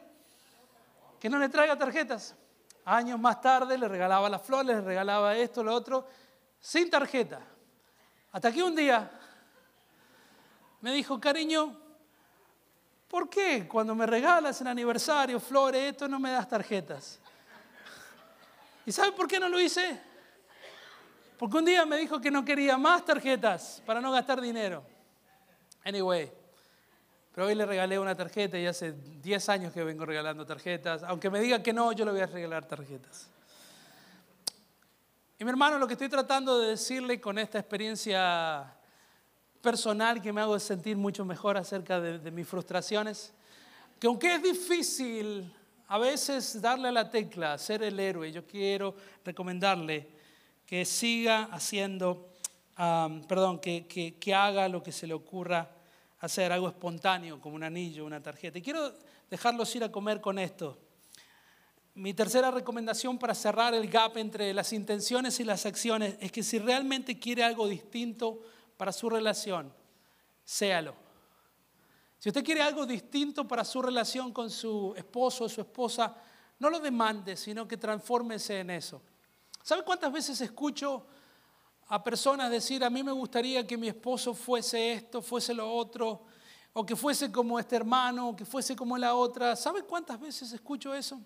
Que 1.19 1.29
no 1.29 1.37
le 1.37 1.49
traiga 1.49 1.77
tarjetas. 1.77 2.37
Años 2.85 3.19
más 3.19 3.41
tarde 3.41 3.77
le 3.77 3.89
regalaba 3.89 4.29
las 4.29 4.43
flores, 4.43 4.77
le 4.77 4.81
regalaba 4.81 5.37
esto, 5.37 5.65
lo 5.65 5.75
otro, 5.75 6.07
sin 6.61 6.89
tarjeta. 6.89 7.41
Hasta 8.31 8.53
que 8.53 8.63
un 8.63 8.77
día 8.77 9.11
me 10.81 10.93
dijo, 10.93 11.19
cariño, 11.19 11.77
¿por 13.09 13.29
qué 13.29 13.67
cuando 13.69 13.95
me 13.95 14.07
regalas 14.07 14.61
en 14.61 14.67
aniversario, 14.67 15.39
flores, 15.41 15.93
esto, 15.93 16.09
no 16.09 16.19
me 16.19 16.31
das 16.31 16.49
tarjetas? 16.49 17.19
¿Y 18.87 18.93
sabe 18.93 19.13
por 19.13 19.27
qué 19.27 19.41
no 19.41 19.49
lo 19.49 19.61
hice? 19.61 20.01
Porque 21.39 21.57
un 21.57 21.65
día 21.65 21.85
me 21.85 21.97
dijo 21.97 22.21
que 22.21 22.31
no 22.31 22.45
quería 22.45 22.77
más 22.77 23.05
tarjetas 23.05 23.83
para 23.85 24.01
no 24.01 24.13
gastar 24.13 24.41
dinero. 24.41 24.85
Anyway, 25.85 26.31
pero 27.35 27.49
hoy 27.49 27.55
le 27.55 27.67
regalé 27.67 27.99
una 27.99 28.15
tarjeta 28.15 28.59
y 28.59 28.67
hace 28.67 28.93
10 28.93 29.49
años 29.49 29.73
que 29.73 29.83
vengo 29.83 30.07
regalando 30.07 30.47
tarjetas. 30.47 31.03
Aunque 31.03 31.31
me 31.31 31.41
diga 31.41 31.63
que 31.63 31.73
no, 31.73 31.93
yo 31.93 32.05
le 32.05 32.13
voy 32.13 32.21
a 32.21 32.27
regalar 32.27 32.65
tarjetas. 32.67 33.29
Y 35.39 35.45
mi 35.45 35.51
hermano, 35.51 35.79
lo 35.79 35.87
que 35.89 35.95
estoy 35.95 36.09
tratando 36.09 36.61
de 36.61 36.69
decirle 36.69 37.21
con 37.21 37.39
esta 37.39 37.59
experiencia 37.59 38.73
personal 39.65 40.21
que 40.21 40.31
me 40.31 40.43
hago 40.43 40.61
sentir 40.61 40.95
mucho 40.95 41.25
mejor 41.25 41.57
acerca 41.57 41.99
de, 41.99 42.31
mis 42.31 42.47
frustraciones, 42.47 43.33
que 43.99 44.07
aunque 44.07 44.35
es 44.35 44.43
difícil 44.43 45.51
a 45.89 45.97
veces 45.97 46.61
darle 46.61 46.89
a 46.89 46.93
la 46.93 47.09
tecla, 47.09 47.57
ser 47.57 47.83
el 47.83 47.99
héroe, 47.99 48.31
yo 48.31 48.47
quiero 48.47 48.95
recomendarle 49.25 50.07
que 50.67 50.85
siga 50.85 51.45
haciendo, 51.45 52.29
perdón, 52.77 53.59
que, 53.59 53.87
que, 53.87 54.17
que 54.17 54.35
haga 54.35 54.69
lo 54.69 54.83
que 54.83 54.93
se 54.93 55.07
le 55.07 55.15
ocurra 55.15 55.71
hacer, 56.21 56.53
algo 56.53 56.69
espontáneo, 56.69 57.41
como 57.41 57.57
un 57.57 57.63
anillo, 57.63 58.05
una 58.05 58.23
tarjeta. 58.23 58.59
Y 58.59 58.63
quiero 58.63 58.93
dejarlos 59.31 59.75
ir 59.77 59.85
a 59.85 59.91
comer 59.91 60.21
con 60.21 60.39
esto. 60.39 60.79
Mi 61.95 62.13
tercera 62.13 62.51
recomendación 62.51 63.19
para 63.19 63.35
cerrar 63.35 63.73
el 63.73 63.89
gap 63.89 64.19
entre 64.19 64.53
las 64.53 64.75
intenciones 64.75 65.41
y 65.41 65.45
las 65.45 65.65
acciones 65.65 66.17
es 66.21 66.31
que 66.31 66.43
si 66.43 66.59
realmente 66.59 67.19
quiere 67.19 67.45
algo 67.45 67.67
distinto 67.67 68.43
para 68.85 68.93
su 68.93 69.09
relación, 69.09 69.73
séalo. 70.45 70.95
Si 72.19 72.29
usted 72.29 72.45
quiere 72.45 72.61
algo 72.61 72.85
distinto 72.85 73.49
para 73.49 73.65
su 73.65 73.81
relación 73.81 74.31
con 74.31 74.51
su 74.51 74.93
esposo 74.95 75.45
o 75.45 75.49
su 75.49 75.63
esposa, 75.63 76.15
no 76.59 76.69
lo 76.69 76.79
demande, 76.79 77.35
sino 77.35 77.67
que 77.67 77.79
transfórmese 77.79 78.61
en 78.61 78.69
eso. 78.69 79.01
¿Sabe 79.63 79.85
cuántas 79.85 80.13
veces 80.13 80.39
escucho 80.43 81.07
a 81.87 82.05
personas 82.05 82.51
decir, 82.51 82.85
a 82.85 82.91
mí 82.91 83.03
me 83.03 83.13
gustaría 83.13 83.67
que 83.67 83.79
mi 83.79 83.89
esposo 83.89 84.35
fuese 84.35 84.93
esto, 84.93 85.23
fuese 85.23 85.55
lo 85.55 85.75
otro, 85.75 86.27
o 86.75 86.85
que 86.85 86.95
fuese 86.95 87.33
como 87.33 87.59
este 87.59 87.77
hermano, 87.77 88.29
o 88.29 88.37
que 88.37 88.45
fuese 88.45 88.77
como 88.77 88.99
la 88.99 89.15
otra? 89.15 89.57
¿Sabe 89.57 89.83
cuántas 89.85 90.21
veces 90.21 90.53
escucho 90.53 90.93
eso? 90.93 91.19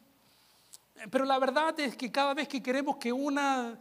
Pero 1.11 1.25
la 1.25 1.41
verdad 1.41 1.81
es 1.81 1.97
que 1.97 2.13
cada 2.13 2.35
vez 2.35 2.47
que 2.47 2.63
queremos 2.63 2.99
que 2.99 3.13
una, 3.13 3.77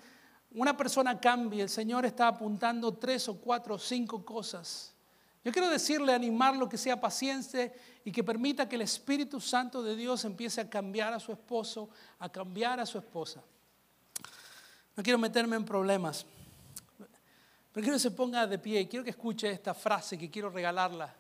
una 0.52 0.76
persona 0.76 1.20
cambie, 1.20 1.62
el 1.62 1.70
Señor 1.70 2.06
está 2.06 2.28
apuntando 2.28 2.94
tres 2.94 3.28
o 3.30 3.38
cuatro 3.38 3.76
o 3.76 3.80
cinco 3.80 4.24
cosas 4.26 4.94
yo 5.48 5.54
quiero 5.54 5.70
decirle, 5.70 6.14
animarlo, 6.14 6.68
que 6.68 6.78
sea 6.78 7.00
paciente 7.00 7.74
y 8.04 8.12
que 8.12 8.22
permita 8.22 8.68
que 8.68 8.76
el 8.76 8.82
Espíritu 8.82 9.40
Santo 9.40 9.82
de 9.82 9.96
Dios 9.96 10.26
empiece 10.26 10.60
a 10.60 10.70
cambiar 10.70 11.14
a 11.14 11.22
su 11.22 11.32
esposo, 11.32 11.90
a 12.20 12.28
cambiar 12.28 12.82
a 12.82 12.86
su 12.86 12.98
esposa. 12.98 13.42
No 14.94 15.02
quiero 15.02 15.18
meterme 15.18 15.56
en 15.56 15.64
problemas, 15.64 16.26
pero 17.72 17.82
quiero 17.82 17.94
que 17.94 18.00
se 18.00 18.12
ponga 18.12 18.46
de 18.46 18.60
pie 18.60 18.82
y 18.82 18.88
quiero 18.88 19.06
que 19.06 19.12
escuche 19.12 19.50
esta 19.50 19.74
frase 19.74 20.18
que 20.18 20.30
quiero 20.30 20.50
regalarla 20.50 21.16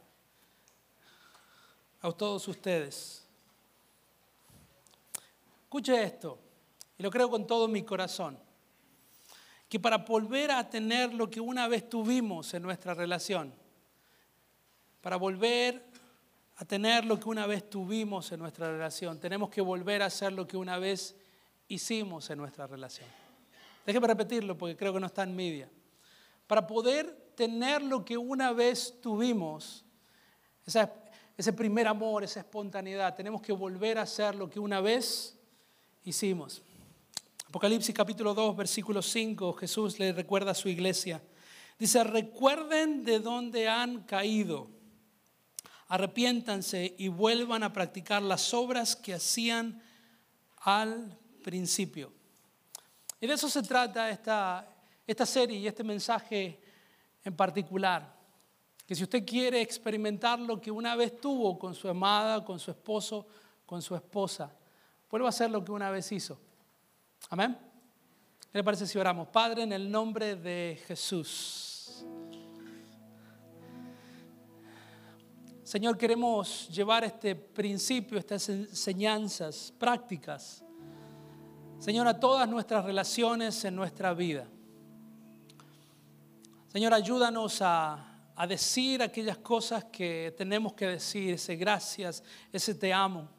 a 2.01 2.11
todos 2.11 2.45
ustedes. 2.49 3.23
Escuche 5.63 6.03
esto, 6.03 6.37
y 6.97 7.03
lo 7.03 7.09
creo 7.09 7.29
con 7.29 7.47
todo 7.47 7.69
mi 7.69 7.83
corazón, 7.83 8.37
que 9.69 9.79
para 9.79 9.97
volver 9.97 10.51
a 10.51 10.69
tener 10.69 11.13
lo 11.13 11.29
que 11.29 11.41
una 11.41 11.67
vez 11.67 11.89
tuvimos 11.89 12.53
en 12.53 12.63
nuestra 12.63 12.93
relación, 12.93 13.53
para 15.01 15.17
volver 15.17 15.83
a 16.57 16.65
tener 16.65 17.05
lo 17.05 17.19
que 17.19 17.29
una 17.29 17.45
vez 17.45 17.69
tuvimos 17.69 18.31
en 18.31 18.39
nuestra 18.39 18.71
relación, 18.71 19.19
tenemos 19.19 19.49
que 19.49 19.61
volver 19.61 20.01
a 20.01 20.05
hacer 20.05 20.33
lo 20.33 20.47
que 20.47 20.57
una 20.57 20.79
vez 20.79 21.15
hicimos 21.67 22.29
en 22.29 22.39
nuestra 22.39 22.65
relación. 22.65 23.07
Déjeme 23.85 24.07
repetirlo 24.07 24.57
porque 24.57 24.75
creo 24.75 24.93
que 24.93 24.99
no 24.99 25.07
está 25.07 25.23
en 25.23 25.35
media. 25.35 25.69
Para 26.47 26.65
poder 26.65 27.31
tener 27.35 27.81
lo 27.81 28.03
que 28.03 28.17
una 28.17 28.53
vez 28.53 28.99
tuvimos, 29.01 29.85
ese 30.65 31.53
primer 31.53 31.87
amor, 31.87 32.23
esa 32.23 32.39
espontaneidad, 32.39 33.15
tenemos 33.15 33.41
que 33.41 33.51
volver 33.51 33.97
a 33.99 34.03
hacer 34.03 34.33
lo 34.35 34.49
que 34.49 34.59
una 34.59 34.81
vez 34.81 35.37
hicimos. 36.03 36.63
Apocalipsis 37.47 37.95
capítulo 37.95 38.33
2, 38.33 38.55
versículo 38.55 39.01
5, 39.01 39.53
Jesús 39.53 39.99
le 39.99 40.11
recuerda 40.11 40.51
a 40.51 40.55
su 40.55 40.69
iglesia. 40.69 41.21
Dice, 41.79 42.03
recuerden 42.03 43.03
de 43.03 43.19
dónde 43.19 43.69
han 43.69 44.03
caído 44.03 44.77
arrepiéntanse 45.87 46.95
y 46.97 47.07
vuelvan 47.07 47.63
a 47.63 47.71
practicar 47.71 48.21
las 48.21 48.53
obras 48.53 48.95
que 48.95 49.13
hacían 49.13 49.81
al 50.57 51.17
principio. 51.43 52.11
Y 53.19 53.27
de 53.27 53.33
eso 53.33 53.49
se 53.49 53.63
trata 53.63 54.09
esta, 54.09 54.67
esta 55.05 55.25
serie 55.25 55.57
y 55.57 55.67
este 55.67 55.83
mensaje 55.83 56.59
en 57.23 57.35
particular. 57.35 58.15
Que 58.85 58.95
si 58.95 59.03
usted 59.03 59.25
quiere 59.25 59.61
experimentar 59.61 60.39
lo 60.39 60.59
que 60.61 60.71
una 60.71 60.95
vez 60.95 61.19
tuvo 61.19 61.57
con 61.57 61.73
su 61.73 61.87
amada, 61.87 62.43
con 62.43 62.59
su 62.59 62.71
esposo, 62.71 63.25
con 63.65 63.81
su 63.81 63.95
esposa, 63.95 64.53
vuelva 65.09 65.27
a 65.27 65.29
hacer 65.29 65.49
lo 65.49 65.63
que 65.63 65.71
una 65.71 65.89
vez 65.89 66.11
hizo. 66.11 66.39
Amén. 67.29 67.57
¿Qué 68.51 68.57
le 68.57 68.63
parece 68.63 68.87
si 68.87 68.97
oramos? 68.97 69.27
Padre, 69.27 69.63
en 69.63 69.73
el 69.73 69.91
nombre 69.91 70.37
de 70.37 70.79
Jesús. 70.87 72.05
Señor, 75.61 75.97
queremos 75.97 76.69
llevar 76.69 77.03
este 77.03 77.35
principio, 77.35 78.17
estas 78.17 78.47
enseñanzas 78.47 79.73
prácticas, 79.77 80.63
Señor, 81.79 82.07
a 82.07 82.17
todas 82.17 82.47
nuestras 82.47 82.85
relaciones 82.85 83.65
en 83.65 83.75
nuestra 83.75 84.13
vida. 84.13 84.47
Señor, 86.69 86.93
ayúdanos 86.93 87.61
a, 87.61 88.31
a 88.35 88.47
decir 88.47 89.03
aquellas 89.03 89.37
cosas 89.39 89.83
que 89.83 90.33
tenemos 90.37 90.73
que 90.73 90.87
decir, 90.87 91.33
ese 91.33 91.57
gracias, 91.57 92.23
ese 92.53 92.73
te 92.73 92.93
amo. 92.93 93.36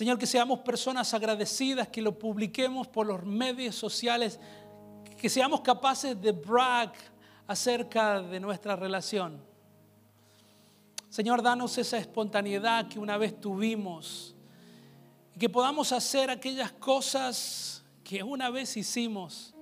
Señor, 0.00 0.18
que 0.18 0.26
seamos 0.26 0.60
personas 0.60 1.12
agradecidas, 1.12 1.88
que 1.88 2.00
lo 2.00 2.18
publiquemos 2.18 2.88
por 2.88 3.06
los 3.06 3.22
medios 3.22 3.76
sociales, 3.76 4.40
que 5.18 5.28
seamos 5.28 5.60
capaces 5.60 6.18
de 6.18 6.32
brag 6.32 6.90
acerca 7.46 8.22
de 8.22 8.40
nuestra 8.40 8.76
relación. 8.76 9.42
Señor, 11.10 11.42
danos 11.42 11.76
esa 11.76 11.98
espontaneidad 11.98 12.88
que 12.88 12.98
una 12.98 13.18
vez 13.18 13.38
tuvimos 13.38 14.34
y 15.34 15.38
que 15.38 15.50
podamos 15.50 15.92
hacer 15.92 16.30
aquellas 16.30 16.72
cosas 16.72 17.84
que 18.02 18.22
una 18.22 18.48
vez 18.48 18.78
hicimos. 18.78 19.54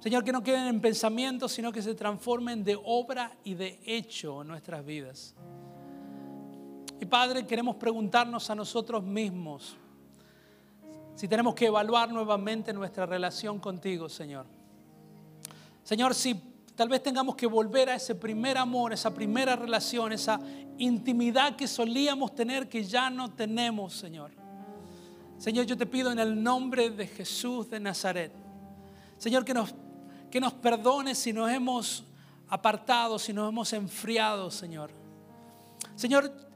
Señor, 0.00 0.22
que 0.22 0.32
no 0.32 0.42
queden 0.42 0.66
en 0.66 0.82
pensamientos, 0.82 1.52
sino 1.52 1.72
que 1.72 1.80
se 1.80 1.94
transformen 1.94 2.62
de 2.62 2.78
obra 2.84 3.38
y 3.42 3.54
de 3.54 3.80
hecho 3.86 4.42
en 4.42 4.48
nuestras 4.48 4.84
vidas. 4.84 5.34
Y 7.02 7.04
Padre, 7.04 7.44
queremos 7.44 7.74
preguntarnos 7.74 8.48
a 8.48 8.54
nosotros 8.54 9.02
mismos 9.02 9.76
si 11.16 11.26
tenemos 11.26 11.52
que 11.52 11.66
evaluar 11.66 12.08
nuevamente 12.12 12.72
nuestra 12.72 13.06
relación 13.06 13.58
contigo, 13.58 14.08
Señor. 14.08 14.46
Señor, 15.82 16.14
si 16.14 16.40
Tal 16.76 16.88
vez 16.88 17.02
tengamos 17.02 17.34
que 17.34 17.46
volver 17.46 17.90
a 17.90 17.96
ese 17.96 18.14
primer 18.14 18.56
amor, 18.56 18.92
esa 18.92 19.12
primera 19.12 19.56
relación, 19.56 20.12
esa 20.12 20.40
intimidad 20.78 21.56
que 21.56 21.66
solíamos 21.66 22.36
tener 22.36 22.68
que 22.68 22.84
ya 22.84 23.10
no 23.10 23.32
tenemos, 23.32 23.94
Señor. 23.94 24.30
Señor, 25.38 25.66
yo 25.66 25.76
te 25.76 25.86
pido 25.86 26.12
en 26.12 26.20
el 26.20 26.40
nombre 26.40 26.88
de 26.90 27.08
Jesús 27.08 27.68
de 27.68 27.80
Nazaret, 27.80 28.32
Señor, 29.18 29.44
que 29.44 29.52
nos, 29.52 29.74
que 30.30 30.40
nos 30.40 30.52
perdones 30.52 31.18
si 31.18 31.32
nos 31.32 31.50
hemos 31.50 32.04
apartado, 32.48 33.18
si 33.18 33.32
nos 33.32 33.48
hemos 33.48 33.72
enfriado, 33.72 34.52
Señor. 34.52 34.92
Señor, 35.94 36.51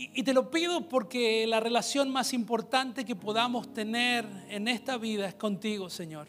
y, 0.00 0.22
te 0.22 0.32
lo 0.32 0.48
pido 0.48 0.88
porque 0.88 1.44
la 1.48 1.58
relación 1.58 2.08
más 2.08 2.32
importante 2.32 3.04
que 3.04 3.16
podamos 3.16 3.74
tener 3.74 4.24
en 4.48 4.68
esta 4.68 4.96
vida 4.96 5.26
es 5.26 5.34
contigo, 5.34 5.90
Señor. 5.90 6.28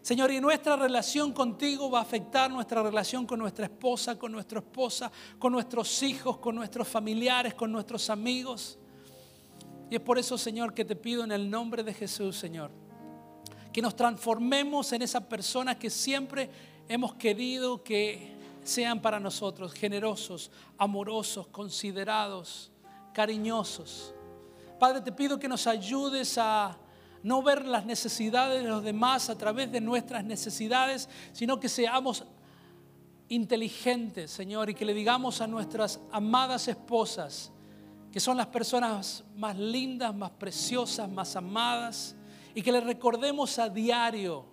Señor, 0.00 0.30
y 0.30 0.40
nuestra 0.40 0.76
relación 0.76 1.32
contigo 1.32 1.90
va 1.90 1.98
a 1.98 2.02
afectar 2.02 2.52
nuestra 2.52 2.84
relación 2.84 3.26
con 3.26 3.40
nuestra 3.40 3.64
esposa, 3.64 4.16
con 4.16 4.30
nuestra 4.30 4.60
esposa, 4.60 5.10
con 5.40 5.52
nuestros 5.52 6.04
hijos, 6.04 6.38
con 6.38 6.54
nuestros 6.54 6.86
familiares, 6.86 7.54
con 7.54 7.72
nuestros 7.72 8.08
amigos. 8.10 8.78
Y 9.90 9.96
es 9.96 10.00
por 10.00 10.16
eso, 10.16 10.38
Señor, 10.38 10.72
que 10.72 10.84
te 10.84 10.94
pido 10.94 11.24
en 11.24 11.32
el 11.32 11.50
nombre 11.50 11.82
de 11.82 11.94
Jesús, 11.94 12.36
Señor, 12.36 12.70
que 13.72 13.82
nos 13.82 13.96
transformemos 13.96 14.92
en 14.92 15.02
esa 15.02 15.28
persona 15.28 15.76
que 15.76 15.90
siempre 15.90 16.48
hemos 16.86 17.14
querido 17.14 17.82
que 17.82 18.36
sean 18.62 19.02
para 19.02 19.18
nosotros, 19.18 19.72
generosos, 19.72 20.52
amorosos, 20.78 21.48
considerados, 21.48 22.70
cariñosos. 23.14 24.14
Padre, 24.78 25.00
te 25.00 25.12
pido 25.12 25.38
que 25.38 25.48
nos 25.48 25.66
ayudes 25.66 26.36
a 26.36 26.76
no 27.22 27.42
ver 27.42 27.64
las 27.64 27.86
necesidades 27.86 28.62
de 28.62 28.68
los 28.68 28.84
demás 28.84 29.30
a 29.30 29.38
través 29.38 29.72
de 29.72 29.80
nuestras 29.80 30.22
necesidades, 30.24 31.08
sino 31.32 31.58
que 31.58 31.70
seamos 31.70 32.24
inteligentes, 33.28 34.30
Señor, 34.30 34.68
y 34.68 34.74
que 34.74 34.84
le 34.84 34.92
digamos 34.92 35.40
a 35.40 35.46
nuestras 35.46 36.00
amadas 36.12 36.68
esposas, 36.68 37.50
que 38.12 38.20
son 38.20 38.36
las 38.36 38.48
personas 38.48 39.24
más 39.36 39.56
lindas, 39.56 40.14
más 40.14 40.32
preciosas, 40.32 41.08
más 41.08 41.34
amadas, 41.34 42.14
y 42.54 42.60
que 42.60 42.70
le 42.70 42.80
recordemos 42.80 43.58
a 43.58 43.68
diario, 43.68 44.44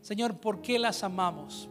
Señor, 0.00 0.40
por 0.40 0.62
qué 0.62 0.78
las 0.78 1.04
amamos. 1.04 1.68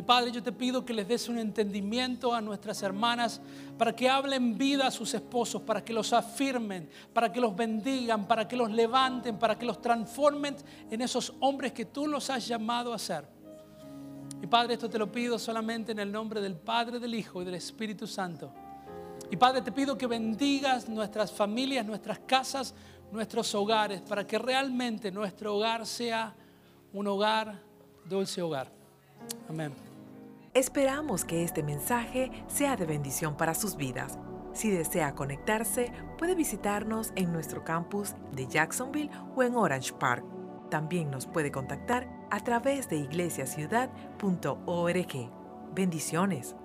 Y 0.00 0.02
Padre, 0.02 0.32
yo 0.32 0.42
te 0.42 0.50
pido 0.50 0.82
que 0.82 0.94
les 0.94 1.06
des 1.06 1.28
un 1.28 1.36
entendimiento 1.36 2.32
a 2.32 2.40
nuestras 2.40 2.82
hermanas 2.82 3.38
para 3.76 3.94
que 3.94 4.08
hablen 4.08 4.56
vida 4.56 4.86
a 4.86 4.90
sus 4.90 5.12
esposos, 5.12 5.60
para 5.60 5.84
que 5.84 5.92
los 5.92 6.14
afirmen, 6.14 6.88
para 7.12 7.30
que 7.30 7.38
los 7.38 7.54
bendigan, 7.54 8.26
para 8.26 8.48
que 8.48 8.56
los 8.56 8.70
levanten, 8.70 9.38
para 9.38 9.58
que 9.58 9.66
los 9.66 9.78
transformen 9.82 10.56
en 10.90 11.02
esos 11.02 11.34
hombres 11.40 11.72
que 11.72 11.84
tú 11.84 12.06
los 12.06 12.30
has 12.30 12.48
llamado 12.48 12.94
a 12.94 12.98
ser. 12.98 13.26
Y 14.42 14.46
Padre, 14.46 14.72
esto 14.72 14.88
te 14.88 14.98
lo 14.98 15.12
pido 15.12 15.38
solamente 15.38 15.92
en 15.92 15.98
el 15.98 16.10
nombre 16.10 16.40
del 16.40 16.56
Padre, 16.56 16.98
del 16.98 17.14
Hijo 17.14 17.42
y 17.42 17.44
del 17.44 17.56
Espíritu 17.56 18.06
Santo. 18.06 18.50
Y 19.30 19.36
Padre, 19.36 19.60
te 19.60 19.70
pido 19.70 19.98
que 19.98 20.06
bendigas 20.06 20.88
nuestras 20.88 21.30
familias, 21.30 21.84
nuestras 21.84 22.20
casas, 22.20 22.74
nuestros 23.12 23.54
hogares, 23.54 24.00
para 24.00 24.26
que 24.26 24.38
realmente 24.38 25.12
nuestro 25.12 25.56
hogar 25.56 25.84
sea 25.84 26.34
un 26.90 27.06
hogar, 27.06 27.60
dulce 28.08 28.40
hogar. 28.40 28.72
Amén. 29.46 29.89
Esperamos 30.52 31.24
que 31.24 31.44
este 31.44 31.62
mensaje 31.62 32.32
sea 32.48 32.74
de 32.74 32.84
bendición 32.84 33.36
para 33.36 33.54
sus 33.54 33.76
vidas. 33.76 34.18
Si 34.52 34.68
desea 34.68 35.14
conectarse, 35.14 35.92
puede 36.18 36.34
visitarnos 36.34 37.12
en 37.14 37.32
nuestro 37.32 37.62
campus 37.62 38.16
de 38.32 38.48
Jacksonville 38.48 39.12
o 39.36 39.44
en 39.44 39.54
Orange 39.54 39.92
Park. 39.92 40.24
También 40.68 41.08
nos 41.08 41.28
puede 41.28 41.52
contactar 41.52 42.08
a 42.32 42.40
través 42.40 42.88
de 42.88 42.96
iglesiaciudad.org. 42.96 45.30
Bendiciones. 45.72 46.56